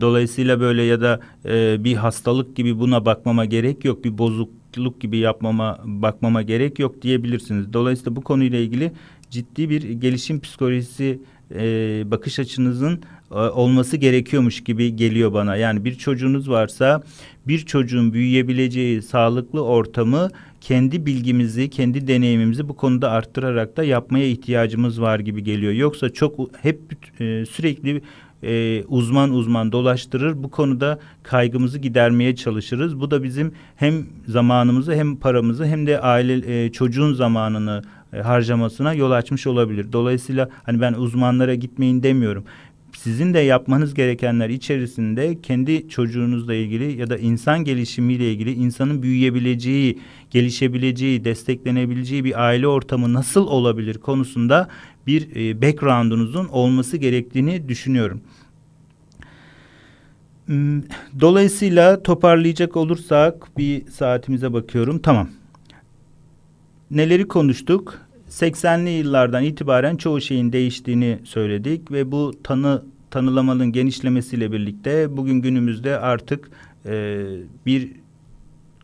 [0.00, 4.04] Dolayısıyla böyle ya da e, bir hastalık gibi buna bakmama gerek yok.
[4.04, 4.18] Bir
[4.74, 7.72] bozukluk gibi yapmama bakmama gerek yok diyebilirsiniz.
[7.72, 8.92] Dolayısıyla bu konuyla ilgili
[9.30, 11.18] ciddi bir gelişim psikolojisi
[11.54, 15.56] e, bakış açınızın e, olması gerekiyormuş gibi geliyor bana.
[15.56, 17.02] Yani bir çocuğunuz varsa
[17.46, 25.00] bir çocuğun büyüyebileceği sağlıklı ortamı kendi bilgimizi, kendi deneyimimizi bu konuda arttırarak da yapmaya ihtiyacımız
[25.00, 25.72] var gibi geliyor.
[25.72, 26.80] Yoksa çok hep
[27.20, 28.02] e, sürekli
[28.46, 30.42] e, uzman uzman dolaştırır.
[30.42, 33.00] Bu konuda kaygımızı gidermeye çalışırız.
[33.00, 38.94] Bu da bizim hem zamanımızı hem paramızı hem de aile e, çocuğun zamanını e, harcamasına
[38.94, 39.92] yol açmış olabilir.
[39.92, 42.44] Dolayısıyla hani ben uzmanlara gitmeyin demiyorum
[42.96, 49.98] sizin de yapmanız gerekenler içerisinde kendi çocuğunuzla ilgili ya da insan gelişimiyle ilgili insanın büyüyebileceği,
[50.30, 54.68] gelişebileceği, desteklenebileceği bir aile ortamı nasıl olabilir konusunda
[55.06, 58.20] bir e, background'unuzun olması gerektiğini düşünüyorum.
[60.46, 60.82] Hmm,
[61.20, 64.98] dolayısıyla toparlayacak olursak bir saatimize bakıyorum.
[64.98, 65.28] Tamam.
[66.90, 68.03] Neleri konuştuk?
[68.34, 75.98] 80'li yıllardan itibaren çoğu şeyin değiştiğini söyledik ve bu tanı tanılamanın genişlemesiyle birlikte bugün günümüzde
[75.98, 76.50] artık
[76.86, 77.24] e,
[77.66, 77.92] bir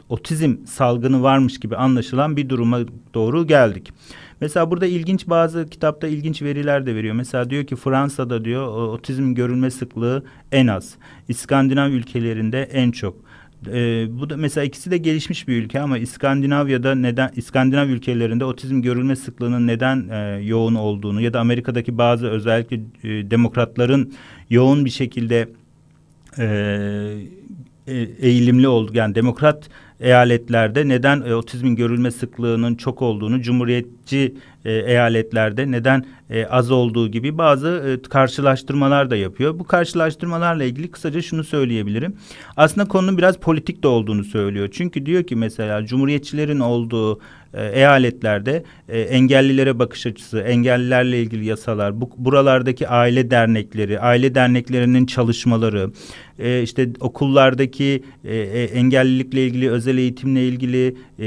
[0.08, 2.80] otizm salgını varmış gibi anlaşılan bir duruma
[3.14, 3.92] doğru geldik.
[4.40, 7.14] Mesela burada ilginç bazı kitapta ilginç veriler de veriyor.
[7.14, 10.94] Mesela diyor ki Fransa'da diyor otizm görülme sıklığı en az.
[11.28, 13.29] İskandinav ülkelerinde en çok.
[13.66, 18.82] Ee, bu da mesela ikisi de gelişmiş bir ülke ama İskandinavya'da neden İskandinav ülkelerinde otizm
[18.82, 24.12] görülme sıklığının neden e, yoğun olduğunu ya da Amerika'daki bazı özellikle e, demokratların
[24.50, 25.48] yoğun bir şekilde
[26.38, 26.44] e,
[27.86, 29.68] e eğilimli oldu yani demokrat
[30.00, 34.34] eyaletlerde neden e, otizmin görülme sıklığının çok olduğunu, cumhuriyetçi
[34.64, 39.58] e, eyaletlerde neden e, az olduğu gibi bazı e, karşılaştırmalar da yapıyor.
[39.58, 42.16] Bu karşılaştırmalarla ilgili kısaca şunu söyleyebilirim.
[42.56, 44.68] Aslında konunun biraz politik de olduğunu söylüyor.
[44.72, 47.20] Çünkü diyor ki mesela cumhuriyetçilerin olduğu
[47.54, 55.06] e, eyaletlerde e, engellilere bakış açısı, engellilerle ilgili yasalar, bu buralardaki aile dernekleri, aile derneklerinin
[55.06, 55.90] çalışmaları,
[56.38, 61.26] e, işte okullardaki e, e, engellilikle ilgili, özel eğitimle ilgili e,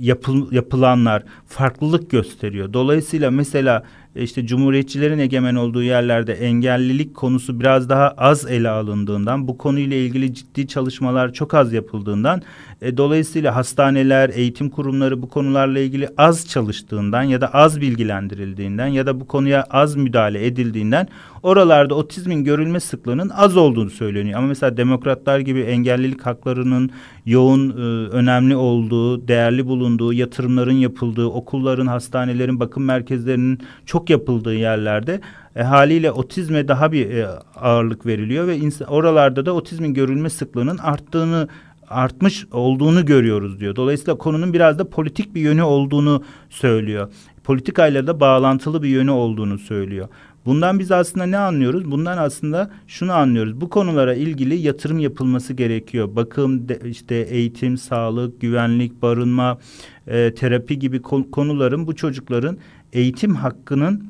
[0.00, 2.72] yapıl, yapılanlar farklılık gösteriyor.
[2.72, 3.84] Dolayısıyla mesela
[4.16, 9.96] e, işte cumhuriyetçilerin egemen olduğu yerlerde engellilik konusu biraz daha az ele alındığından, bu konuyla
[9.96, 12.42] ilgili ciddi çalışmalar çok az yapıldığından,
[12.82, 19.06] e, dolayısıyla hastaneler, eğitim kurumları bu konularla ilgili az çalıştığından ya da az bilgilendirildiğinden ya
[19.06, 21.08] da bu konuya az müdahale edildiğinden
[21.42, 24.38] oralarda otizmin görülme sıklığının az olduğunu söyleniyor.
[24.38, 26.90] Ama mesela demokratlar gibi engellilik haklarının
[27.26, 35.20] yoğun, e, önemli olduğu, değerli bulunduğu, yatırımların yapıldığı, okulların, hastanelerin, bakım merkezlerinin çok yapıldığı yerlerde
[35.56, 41.48] e, haliyle otizme daha bir e, ağırlık veriliyor ve oralarda da otizmin görülme sıklığının arttığını
[41.90, 43.76] artmış olduğunu görüyoruz diyor.
[43.76, 47.12] Dolayısıyla konunun biraz da politik bir yönü olduğunu söylüyor.
[47.44, 50.08] Politikayla da bağlantılı bir yönü olduğunu söylüyor.
[50.46, 51.90] Bundan biz aslında ne anlıyoruz?
[51.90, 53.60] Bundan aslında şunu anlıyoruz.
[53.60, 56.16] Bu konulara ilgili yatırım yapılması gerekiyor.
[56.16, 59.58] Bakım, de, işte eğitim, sağlık, güvenlik, barınma,
[60.06, 62.58] e, terapi gibi konuların bu çocukların
[62.92, 64.04] eğitim hakkının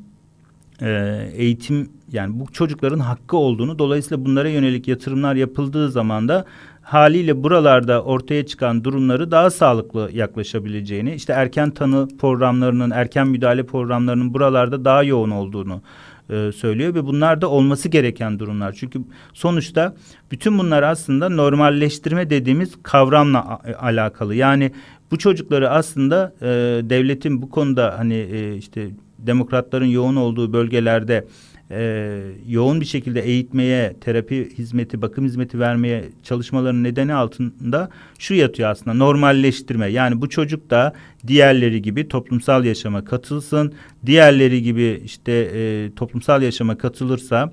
[0.81, 0.89] e,
[1.33, 6.45] eğitim yani bu çocukların hakkı olduğunu dolayısıyla bunlara yönelik yatırımlar yapıldığı zaman da
[6.89, 14.33] haliyle buralarda ortaya çıkan durumları daha sağlıklı yaklaşabileceğini, işte erken tanı programlarının, erken müdahale programlarının
[14.33, 15.81] buralarda daha yoğun olduğunu
[16.29, 18.73] e, söylüyor ve bunlar da olması gereken durumlar.
[18.73, 18.99] Çünkü
[19.33, 19.95] sonuçta
[20.31, 24.35] bütün bunlar aslında normalleştirme dediğimiz kavramla alakalı.
[24.35, 24.71] Yani
[25.11, 26.47] bu çocukları aslında e,
[26.89, 31.25] devletin bu konuda hani e, işte demokratların yoğun olduğu bölgelerde
[31.71, 38.69] e, yoğun bir şekilde eğitmeye, terapi hizmeti, bakım hizmeti vermeye çalışmaların nedeni altında şu yatıyor
[38.69, 39.87] aslında normalleştirme.
[39.87, 40.93] Yani bu çocuk da
[41.27, 43.73] diğerleri gibi toplumsal yaşama katılsın.
[44.05, 47.51] Diğerleri gibi işte e, toplumsal yaşama katılırsa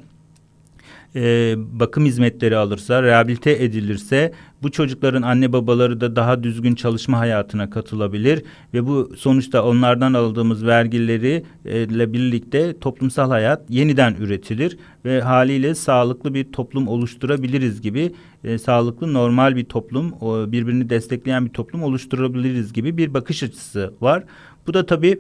[1.17, 7.71] e, bakım hizmetleri alırsa, rehabilite edilirse bu çocukların anne babaları da daha düzgün çalışma hayatına
[7.71, 8.43] katılabilir
[8.75, 15.75] ve bu sonuçta onlardan aldığımız vergileri e, ile birlikte toplumsal hayat yeniden üretilir ve haliyle
[15.75, 18.13] sağlıklı bir toplum oluşturabiliriz gibi
[18.45, 20.13] e, sağlıklı normal bir toplum,
[20.53, 24.25] birbirini destekleyen bir toplum oluşturabiliriz gibi bir bakış açısı var.
[24.67, 25.19] Bu da tabii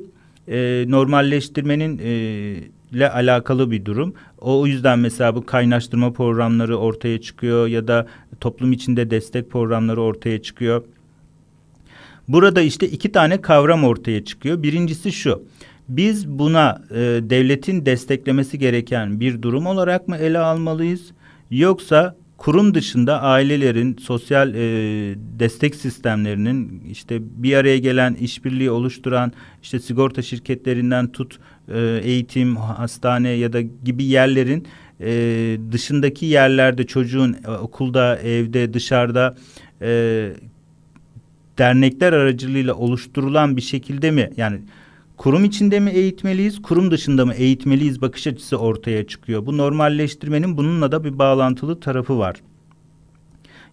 [0.48, 4.14] e, normalleştirmenin e, ile alakalı bir durum.
[4.38, 8.06] O yüzden mesela bu kaynaştırma programları ortaya çıkıyor ya da
[8.40, 10.84] toplum içinde destek programları ortaya çıkıyor.
[12.28, 14.62] Burada işte iki tane kavram ortaya çıkıyor.
[14.62, 15.42] Birincisi şu.
[15.88, 21.12] Biz buna e, devletin desteklemesi gereken bir durum olarak mı ele almalıyız?
[21.50, 24.60] Yoksa kurum dışında ailelerin sosyal e,
[25.38, 33.28] destek sistemlerinin işte bir araya gelen işbirliği oluşturan işte sigorta şirketlerinden tut e, eğitim hastane
[33.28, 34.66] ya da gibi yerlerin
[35.00, 35.10] e,
[35.72, 39.36] dışındaki yerlerde çocuğun e, okulda evde dışarıda
[39.82, 40.32] e,
[41.58, 44.60] dernekler aracılığıyla oluşturulan bir şekilde mi yani
[45.16, 49.46] kurum içinde mi eğitmeliyiz, kurum dışında mı eğitmeliyiz bakış açısı ortaya çıkıyor.
[49.46, 52.36] Bu normalleştirmenin bununla da bir bağlantılı tarafı var.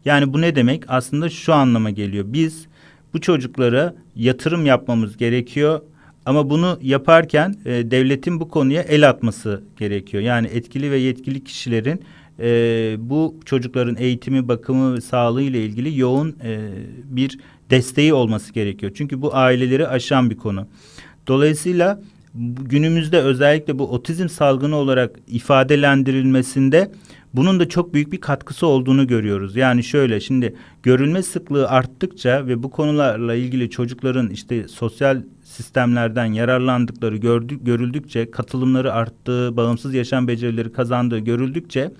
[0.06, 0.84] Yani bu ne demek?
[0.88, 2.26] Aslında şu anlama geliyor.
[2.28, 2.68] Biz
[3.14, 5.82] bu çocuklara yatırım yapmamız gerekiyor
[6.26, 10.24] ama bunu yaparken e, devletin bu konuya el atması gerekiyor.
[10.24, 12.02] Yani etkili ve yetkili kişilerin
[12.40, 16.60] e, bu çocukların eğitimi, bakımı sağlığı ile ilgili yoğun e,
[17.06, 18.92] bir desteği olması gerekiyor.
[18.96, 20.68] Çünkü bu aileleri aşan bir konu.
[21.28, 22.02] Dolayısıyla
[22.62, 26.92] günümüzde özellikle bu otizm salgını olarak ifadelendirilmesinde
[27.34, 29.56] bunun da çok büyük bir katkısı olduğunu görüyoruz.
[29.56, 35.22] Yani şöyle şimdi görülme sıklığı arttıkça ve bu konularla ilgili çocukların işte sosyal
[35.54, 41.92] sistemlerden yararlandıkları gördük, görüldükçe, katılımları arttığı, bağımsız yaşam becerileri kazandığı görüldükçe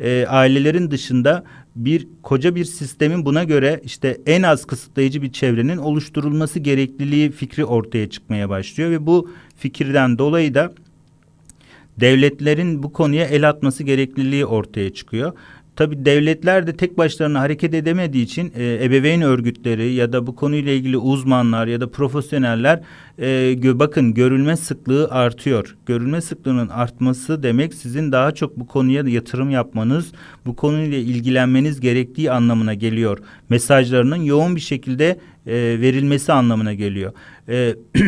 [0.00, 1.44] e, ailelerin dışında
[1.76, 7.64] bir koca bir sistemin buna göre işte en az kısıtlayıcı bir çevrenin oluşturulması gerekliliği fikri
[7.64, 10.72] ortaya çıkmaya başlıyor ve bu fikirden dolayı da
[12.00, 15.32] devletlerin bu konuya el atması gerekliliği ortaya çıkıyor.
[15.76, 20.72] Tabi devletler de tek başlarına hareket edemediği için e, ebeveyn örgütleri ya da bu konuyla
[20.72, 22.80] ilgili uzmanlar ya da profesyoneller
[23.18, 25.76] e, gö bakın görülme sıklığı artıyor.
[25.86, 30.12] Görülme sıklığının artması demek sizin daha çok bu konuya yatırım yapmanız,
[30.46, 33.18] bu konuyla ilgilenmeniz gerektiği anlamına geliyor.
[33.48, 37.12] Mesajlarının yoğun bir şekilde e, verilmesi anlamına geliyor.
[37.48, 37.74] E,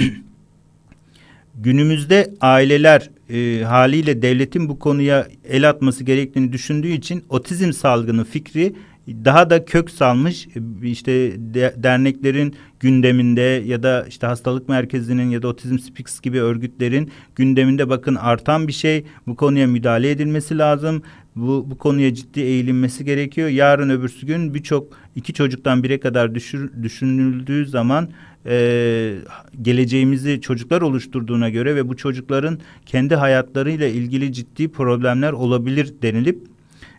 [1.55, 8.75] günümüzde aileler e, haliyle devletin bu konuya el atması gerektiğini düşündüğü için otizm salgını fikri
[9.09, 15.42] daha da kök salmış e, işte de, derneklerin gündeminde ya da işte hastalık merkezinin ya
[15.42, 21.03] da otizm speaks gibi örgütlerin gündeminde bakın artan bir şey bu konuya müdahale edilmesi lazım
[21.37, 26.83] bu, bu konuya ciddi eğilinmesi gerekiyor yarın öbürsü gün birçok iki çocuktan bire kadar düşür,
[26.83, 28.09] düşünüldüğü zaman
[28.47, 29.14] e,
[29.62, 36.38] geleceğimizi çocuklar oluşturduğuna göre ve bu çocukların kendi hayatlarıyla ilgili ciddi problemler olabilir denilip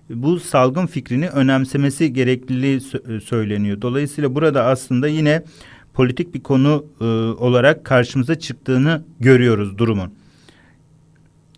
[0.10, 2.82] bu salgın fikrini önemsemesi gerekliliği
[3.24, 3.82] söyleniyor.
[3.82, 5.44] Dolayısıyla burada aslında yine
[5.94, 7.06] politik bir konu e,
[7.44, 10.12] olarak karşımıza çıktığını görüyoruz durumun.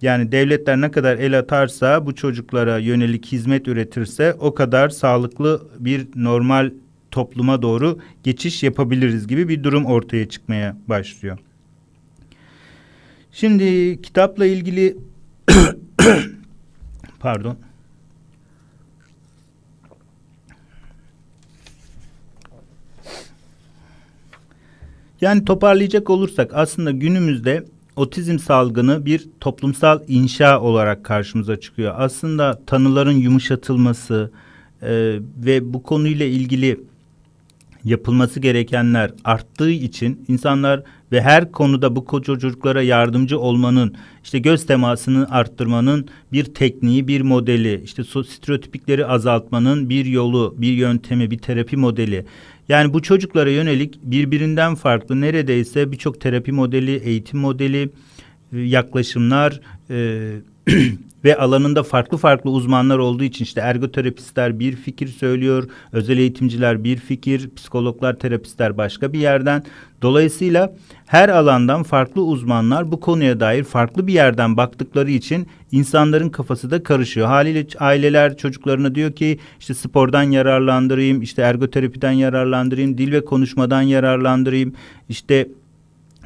[0.02, 6.08] Yani devletler ne kadar el atarsa bu çocuklara yönelik hizmet üretirse o kadar sağlıklı bir
[6.16, 6.72] normal
[7.12, 11.38] topluma doğru geçiş yapabiliriz gibi bir durum ortaya çıkmaya başlıyor.
[13.32, 14.98] Şimdi kitapla ilgili
[17.20, 17.58] pardon
[25.22, 27.66] Yani toparlayacak olursak aslında günümüzde
[27.98, 31.94] otizm salgını bir toplumsal inşa olarak karşımıza çıkıyor.
[31.98, 34.32] Aslında tanıların yumuşatılması
[34.82, 34.90] e,
[35.38, 36.80] ve bu konuyla ilgili
[37.84, 45.28] yapılması gerekenler arttığı için insanlar ve her konuda bu çocuklara yardımcı olmanın, işte göz temasını
[45.32, 52.26] arttırmanın bir tekniği, bir modeli, işte stereotipikleri azaltmanın bir yolu, bir yöntemi, bir terapi modeli.
[52.70, 57.90] Yani bu çocuklara yönelik birbirinden farklı neredeyse birçok terapi modeli, eğitim modeli,
[58.54, 60.36] e, yaklaşımlar e,
[61.24, 66.98] ve alanında farklı farklı uzmanlar olduğu için işte ergoterapistler bir fikir söylüyor, özel eğitimciler bir
[66.98, 69.64] fikir, psikologlar, terapistler başka bir yerden.
[70.02, 70.74] Dolayısıyla
[71.06, 76.84] her alandan farklı uzmanlar bu konuya dair farklı bir yerden baktıkları için insanların kafası da
[76.84, 77.28] karışıyor.
[77.28, 84.74] Haliyle aileler çocuklarına diyor ki işte spordan yararlandırayım, işte ergoterapiden yararlandırayım, dil ve konuşmadan yararlandırayım,
[85.10, 85.48] işte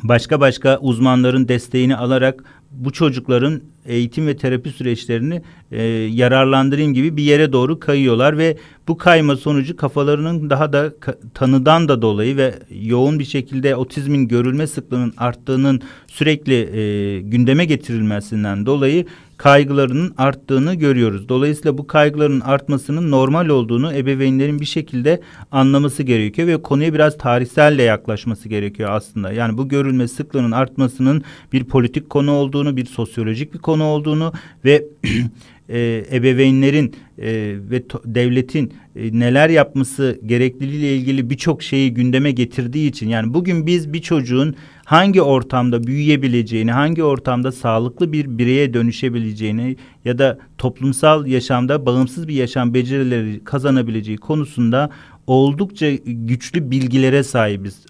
[0.04, 5.42] başka başka uzmanların desteğini alarak bu çocukların eğitim ve terapi süreçlerini
[5.72, 10.94] e, yararlandırayım gibi bir yere doğru kayıyorlar ve bu kayma sonucu kafalarının daha da
[11.34, 18.66] tanıdan da dolayı ve yoğun bir şekilde otizmin görülme sıklığının arttığının sürekli e, gündeme getirilmesinden
[18.66, 19.06] dolayı
[19.42, 21.30] kaygılarının arttığını görüyoruz.
[21.30, 27.84] Dolayısıyla bu kaygıların artmasının normal olduğunu ebeveynlerin bir şekilde anlaması gerekiyor ve konuya biraz tarihselle
[27.84, 29.32] yaklaşması gerekiyor aslında.
[29.32, 34.34] Yani bu görülme sıklığının artmasının bir politik konu olduğunu, bir sosyolojik bir konu olduğunu
[34.66, 34.86] ve
[35.70, 37.32] e, ebeveynlerin e,
[37.72, 43.94] ve devletin e, neler yapması gerekliliğiyle ilgili birçok şeyi gündeme getirdiği için yani bugün biz
[43.94, 44.56] bir çocuğun
[44.86, 52.34] hangi ortamda büyüyebileceğini, hangi ortamda sağlıklı bir bireye dönüşebileceğini ya da toplumsal yaşamda bağımsız bir
[52.34, 54.90] yaşam becerileri kazanabileceği konusunda
[55.28, 57.86] oldukça güçlü bilgilere sahibiz.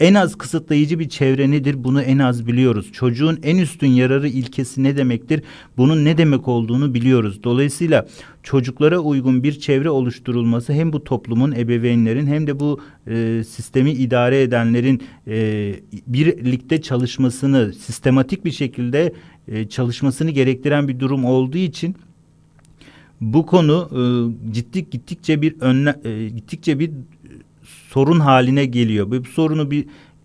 [0.00, 2.92] En az kısıtlayıcı bir çevre nedir bunu en az biliyoruz.
[2.92, 5.42] Çocuğun en üstün yararı ilkesi ne demektir?
[5.76, 7.42] Bunun ne demek olduğunu biliyoruz.
[7.44, 8.06] Dolayısıyla
[8.42, 14.42] çocuklara uygun bir çevre oluşturulması hem bu toplumun, ebeveynlerin hem de bu e, sistemi idare
[14.42, 15.74] edenlerin e,
[16.06, 19.12] birlikte çalışmasını, sistematik bir şekilde
[19.48, 21.96] e, çalışmasını gerektiren bir durum olduğu için
[23.20, 24.02] bu konu e,
[24.52, 26.90] ciddi gittikçe bir önle, e, gittikçe bir
[27.88, 29.10] sorun haline geliyor.
[29.10, 29.84] Bu sorunu bir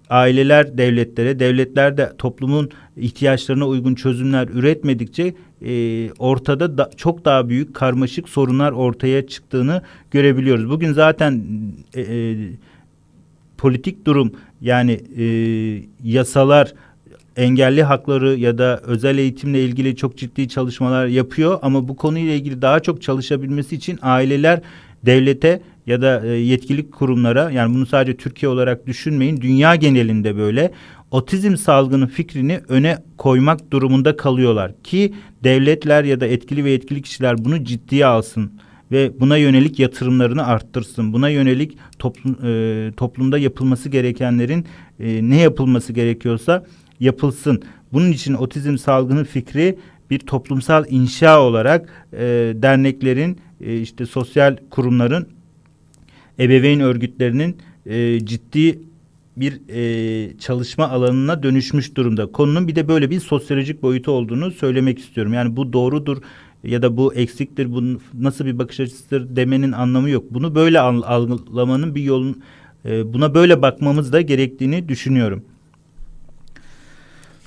[0.09, 5.33] aileler devletlere, devletler de toplumun ihtiyaçlarına uygun çözümler üretmedikçe
[5.65, 10.69] e, ortada da, çok daha büyük karmaşık sorunlar ortaya çıktığını görebiliyoruz.
[10.69, 11.43] Bugün zaten
[11.93, 12.37] e, e,
[13.57, 15.25] politik durum yani e,
[16.03, 16.73] yasalar
[17.37, 22.61] engelli hakları ya da özel eğitimle ilgili çok ciddi çalışmalar yapıyor ama bu konuyla ilgili
[22.61, 24.61] daha çok çalışabilmesi için aileler
[25.05, 30.71] devlete ya da e, yetkili kurumlara yani bunu sadece Türkiye olarak düşünmeyin dünya genelinde böyle
[31.11, 35.13] otizm salgını fikrini öne koymak durumunda kalıyorlar ki
[35.43, 38.51] devletler ya da etkili ve etkili kişiler bunu ciddiye alsın
[38.91, 41.13] ve buna yönelik yatırımlarını arttırsın.
[41.13, 44.65] Buna yönelik toplum, e, toplumda yapılması gerekenlerin
[44.99, 46.65] e, ne yapılması gerekiyorsa
[46.99, 47.63] yapılsın.
[47.93, 49.77] Bunun için otizm salgını fikri
[50.09, 55.27] bir toplumsal inşa olarak e, derneklerin, e, işte sosyal kurumların,
[56.39, 58.79] ebeveyn örgütlerinin e, ciddi
[59.37, 62.31] bir e, çalışma alanına dönüşmüş durumda.
[62.31, 65.33] Konunun bir de böyle bir sosyolojik boyutu olduğunu söylemek istiyorum.
[65.33, 66.17] Yani bu doğrudur
[66.63, 67.83] ya da bu eksiktir, bu
[68.13, 70.23] nasıl bir bakış açısıdır demenin anlamı yok.
[70.31, 72.41] Bunu böyle algılamanın bir yolun,
[72.85, 75.43] e, buna böyle bakmamız da gerektiğini düşünüyorum.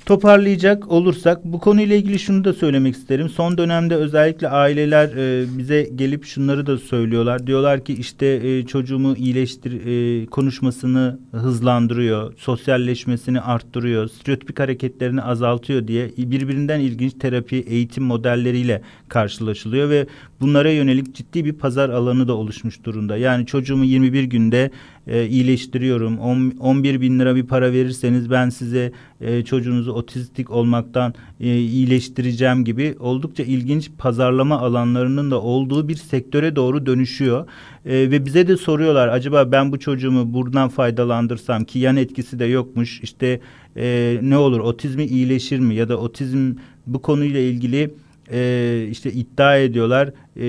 [0.05, 3.29] Toparlayacak olursak bu konuyla ilgili şunu da söylemek isterim.
[3.29, 7.47] Son dönemde özellikle aileler e, bize gelip şunları da söylüyorlar.
[7.47, 16.11] Diyorlar ki işte e, çocuğumu iyileştir e, konuşmasını hızlandırıyor, sosyalleşmesini arttırıyor, stereotipik hareketlerini azaltıyor diye
[16.17, 20.05] birbirinden ilginç terapi eğitim modelleriyle karşılaşılıyor ve
[20.41, 23.17] bunlara yönelik ciddi bir pazar alanı da oluşmuş durumda.
[23.17, 24.71] Yani çocuğumu 21 günde
[25.07, 26.19] e, iyileştiriyorum.
[26.19, 28.91] 10, 11 bin lira bir para verirseniz ben size
[29.21, 36.55] e, çocuğunuzu otistik olmaktan e, iyileştireceğim gibi oldukça ilginç pazarlama alanlarının da olduğu bir sektöre
[36.55, 37.47] doğru dönüşüyor.
[37.85, 42.45] E, ve bize de soruyorlar acaba ben bu çocuğumu buradan faydalandırsam ki yan etkisi de
[42.45, 43.39] yokmuş işte
[43.77, 46.53] e, ne olur otizmi iyileşir mi ya da otizm
[46.87, 47.91] bu konuyla ilgili
[48.31, 50.45] e, işte iddia ediyorlar e,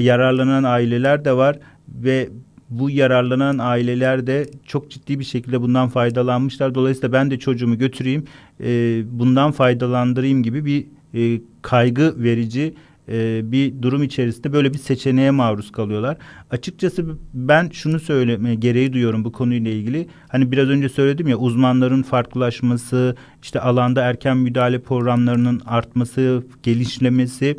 [0.00, 2.28] yararlanan aileler de var ve
[2.70, 6.74] bu yararlanan aileler de çok ciddi bir şekilde bundan faydalanmışlar.
[6.74, 8.24] Dolayısıyla ben de çocuğumu götüreyim,
[8.60, 12.74] e, bundan faydalandırayım gibi bir e, kaygı verici
[13.08, 16.16] e, bir durum içerisinde böyle bir seçeneğe maruz kalıyorlar.
[16.50, 20.06] Açıkçası ben şunu söyleme gereği duyuyorum bu konuyla ilgili.
[20.28, 27.56] Hani biraz önce söyledim ya uzmanların farklılaşması, işte alanda erken müdahale programlarının artması, gelişlemesi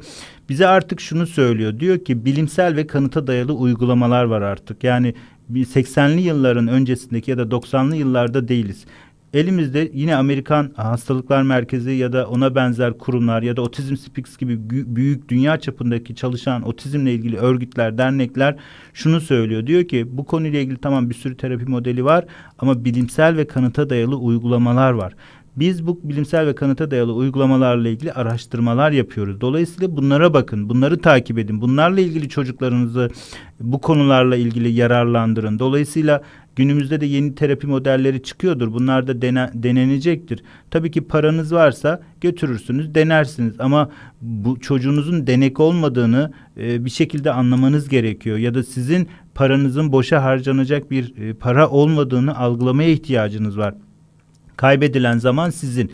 [0.50, 1.80] bize artık şunu söylüyor.
[1.80, 4.84] Diyor ki bilimsel ve kanıta dayalı uygulamalar var artık.
[4.84, 5.14] Yani
[5.52, 8.86] 80'li yılların öncesindeki ya da 90'lı yıllarda değiliz.
[9.34, 14.58] Elimizde yine Amerikan Hastalıklar Merkezi ya da ona benzer kurumlar ya da Otizm Speaks gibi
[14.96, 18.56] büyük dünya çapındaki çalışan otizmle ilgili örgütler, dernekler
[18.93, 19.68] şunu söylüyor.
[19.68, 22.26] Diyor ki bu konuyla ilgili tamam bir sürü terapi modeli var
[22.60, 25.14] ama bilimsel ve kanıta dayalı uygulamalar var.
[25.58, 29.41] Biz bu bilimsel ve kanıta dayalı uygulamalarla ilgili araştırmalar yapıyoruz.
[29.41, 31.62] Dolayısıyla bunlara bakın, bunları takip edin.
[31.62, 33.10] Bunlarla ilgili çocuklarınızı
[33.60, 35.60] bu konularla ilgili yararlandırın.
[35.60, 36.22] Dolayısıyla
[36.56, 38.74] günümüzde de yeni terapi modelleri çıkıyordur.
[38.74, 40.43] Bunlar da dene, denenecektir.
[40.72, 43.89] Tabii ki paranız varsa götürürsünüz, denersiniz ama
[44.22, 50.91] bu çocuğunuzun denek olmadığını e, bir şekilde anlamanız gerekiyor ya da sizin paranızın boşa harcanacak
[50.91, 53.74] bir e, para olmadığını algılamaya ihtiyacınız var.
[54.58, 55.91] Kaybedilen zaman sizin.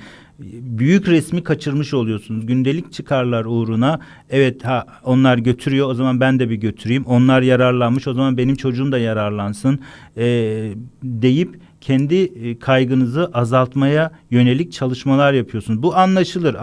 [0.80, 2.46] büyük resmi kaçırmış oluyorsunuz.
[2.46, 4.00] Gündelik çıkarlar uğruna
[4.30, 7.04] evet ha onlar götürüyor o zaman ben de bir götüreyim.
[7.06, 9.80] Onlar yararlanmış o zaman benim çocuğum da yararlansın
[10.18, 10.24] e,
[11.04, 15.84] deyip kendi e, kaygınızı azaltmaya yönelik çalışmalar yapıyorsunuz.
[15.84, 16.56] Bu anlaşılır.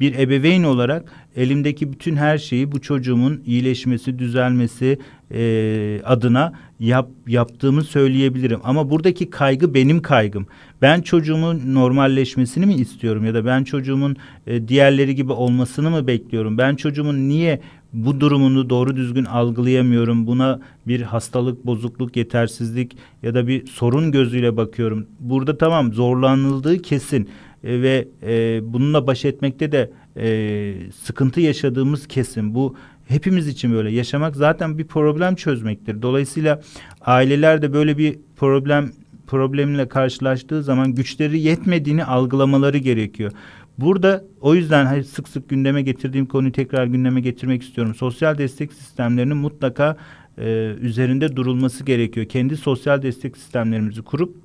[0.00, 4.98] Bir ebeveyn olarak elimdeki bütün her şeyi bu çocuğumun iyileşmesi, düzelmesi
[5.34, 6.52] e, adına
[6.82, 8.60] yap, yaptığımı söyleyebilirim.
[8.64, 10.46] Ama buradaki kaygı benim kaygım.
[10.82, 14.16] Ben çocuğumun normalleşmesini mi istiyorum ya da ben çocuğumun
[14.46, 16.58] e, diğerleri gibi olmasını mı bekliyorum?
[16.58, 17.60] Ben çocuğumun niye
[17.92, 20.26] bu durumunu doğru düzgün algılayamıyorum.
[20.26, 25.06] Buna bir hastalık, bozukluk, yetersizlik ya da bir sorun gözüyle bakıyorum.
[25.20, 27.28] Burada tamam zorlanıldığı kesin
[27.64, 32.54] e, ve e, bununla baş etmekte de e, sıkıntı yaşadığımız kesin.
[32.54, 32.76] Bu
[33.08, 33.90] hepimiz için böyle.
[33.90, 36.02] Yaşamak zaten bir problem çözmektir.
[36.02, 36.60] Dolayısıyla
[37.00, 38.92] aileler de böyle bir problem
[39.26, 43.32] problemle karşılaştığı zaman güçleri yetmediğini algılamaları gerekiyor.
[43.78, 47.94] Burada o yüzden sık sık gündeme getirdiğim konuyu tekrar gündeme getirmek istiyorum.
[47.94, 49.96] Sosyal destek sistemlerinin mutlaka
[50.38, 52.26] e, üzerinde durulması gerekiyor.
[52.26, 54.36] Kendi sosyal destek sistemlerimizi kurup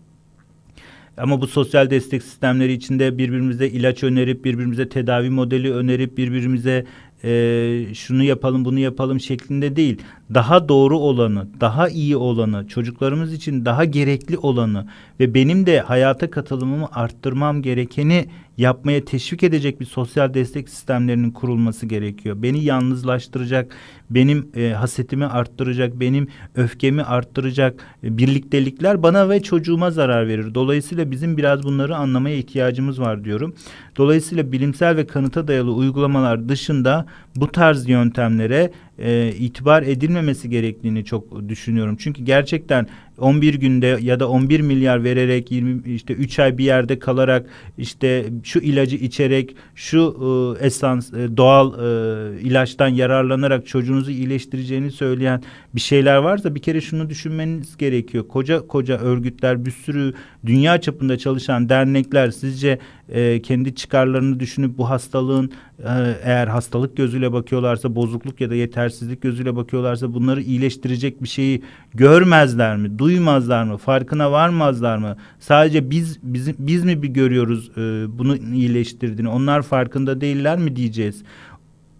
[1.17, 6.85] ama bu sosyal destek sistemleri içinde birbirimize ilaç önerip, birbirimize tedavi modeli önerip, birbirimize
[7.23, 10.01] e, şunu yapalım bunu yapalım şeklinde değil.
[10.33, 14.87] Daha doğru olanı, daha iyi olanı, çocuklarımız için daha gerekli olanı
[15.19, 18.25] ve benim de hayata katılımımı arttırmam gerekeni
[18.57, 22.35] yapmaya teşvik edecek bir sosyal destek sistemlerinin kurulması gerekiyor.
[22.39, 23.75] Beni yalnızlaştıracak,
[24.09, 30.55] benim e, hasetimi arttıracak, benim öfkemi arttıracak e, birliktelikler bana ve çocuğuma zarar verir.
[30.55, 33.55] Dolayısıyla bizim biraz bunları anlamaya ihtiyacımız var diyorum.
[33.97, 37.05] Dolayısıyla bilimsel ve kanıta dayalı uygulamalar dışında
[37.35, 41.95] bu tarz yöntemlere e, itibar edilmemesi gerektiğini çok düşünüyorum.
[41.99, 42.87] Çünkü gerçekten
[43.17, 47.45] 11 günde ya da 11 milyar vererek 20 işte 3 ay bir yerde kalarak
[47.77, 50.17] işte şu ilacı içerek şu
[50.61, 55.43] e, esans e, doğal e, ilaçtan yararlanarak çocuğunuzu iyileştireceğini söyleyen
[55.75, 58.27] bir şeyler varsa bir kere şunu düşünmeniz gerekiyor.
[58.27, 60.13] Koca koca örgütler bir sürü
[60.45, 62.79] dünya çapında çalışan dernekler sizce
[63.09, 68.55] e, kendi çıkarlarını düşünüp bu hastalığın e, eğer hastalık gözüyle bakıyorlarsa bozukluk ya da
[68.87, 71.61] yetersizlik gözüyle bakıyorlarsa bunları iyileştirecek bir şeyi
[71.93, 72.99] görmezler mi?
[72.99, 73.77] Duymazlar mı?
[73.77, 75.17] Farkına varmazlar mı?
[75.39, 79.29] Sadece biz biz, biz mi bir görüyoruz e, bunu iyileştirdiğini?
[79.29, 81.23] Onlar farkında değiller mi diyeceğiz?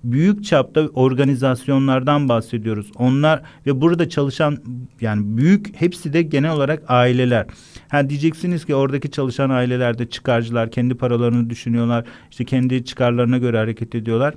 [0.03, 2.91] büyük çapta organizasyonlardan bahsediyoruz.
[2.97, 4.57] Onlar ve burada çalışan
[5.01, 7.45] yani büyük hepsi de genel olarak aileler.
[7.89, 12.05] Ha diyeceksiniz ki oradaki çalışan ailelerde çıkarcılar kendi paralarını düşünüyorlar.
[12.31, 14.33] işte kendi çıkarlarına göre hareket ediyorlar.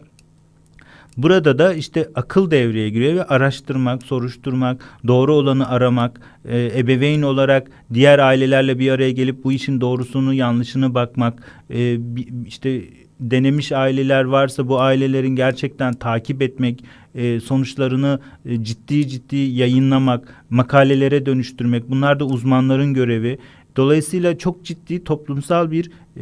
[1.22, 7.70] Burada da işte akıl devreye giriyor ve araştırmak, soruşturmak, doğru olanı aramak, e, ebeveyn olarak
[7.94, 11.98] diğer ailelerle bir araya gelip bu işin doğrusunu, yanlışını bakmak, e,
[12.46, 12.82] işte
[13.20, 21.26] denemiş aileler varsa bu ailelerin gerçekten takip etmek, e, sonuçlarını e, ciddi ciddi yayınlamak, makalelere
[21.26, 23.38] dönüştürmek bunlar da uzmanların görevi.
[23.76, 26.20] Dolayısıyla çok ciddi toplumsal bir e,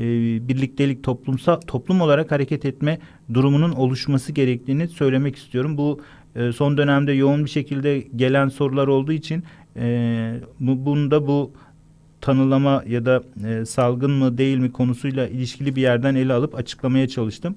[0.49, 2.99] birliktelik, toplumsal toplum olarak hareket etme
[3.35, 5.79] durumunun oluşması gerektiğini söylemek istiyorum.
[5.79, 6.01] Bu
[6.37, 9.43] e, son dönemde yoğun bir şekilde gelen sorular olduğu için
[9.77, 11.53] e, bu, bunda bu
[12.21, 17.09] tanılama ya da e, salgın mı değil mi konusuyla ilişkili bir yerden ele alıp açıklamaya
[17.09, 17.57] çalıştım.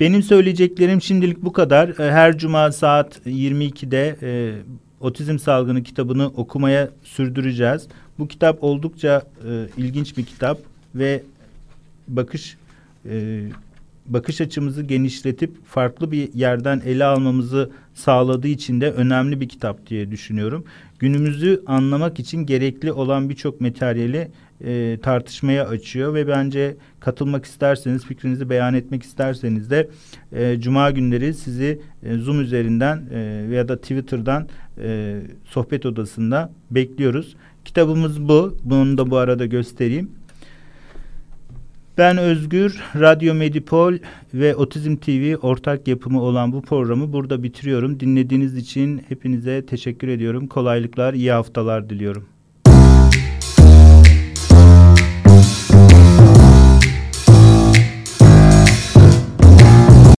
[0.00, 1.88] Benim söyleyeceklerim şimdilik bu kadar.
[1.88, 4.54] E, her cuma saat 22'de e,
[5.00, 7.88] Otizm Salgını kitabını okumaya sürdüreceğiz.
[8.18, 10.58] Bu kitap oldukça e, ilginç bir kitap
[10.94, 11.22] ve
[12.08, 12.56] bakış
[13.10, 13.42] e,
[14.06, 20.10] bakış açımızı genişletip farklı bir yerden ele almamızı sağladığı için de önemli bir kitap diye
[20.10, 20.64] düşünüyorum.
[20.98, 24.30] Günümüzü anlamak için gerekli olan birçok materyali
[24.64, 29.88] e, tartışmaya açıyor ve bence katılmak isterseniz fikrinizi beyan etmek isterseniz de
[30.32, 34.48] e, Cuma günleri sizi e, Zoom üzerinden e, veya da Twitter'dan
[34.82, 37.36] e, sohbet odasında bekliyoruz.
[37.68, 38.56] Kitabımız bu.
[38.64, 40.10] Bunu da bu arada göstereyim.
[41.98, 43.94] Ben Özgür, Radyo Medipol
[44.34, 48.00] ve Otizm TV ortak yapımı olan bu programı burada bitiriyorum.
[48.00, 50.46] Dinlediğiniz için hepinize teşekkür ediyorum.
[50.46, 52.26] Kolaylıklar, iyi haftalar diliyorum.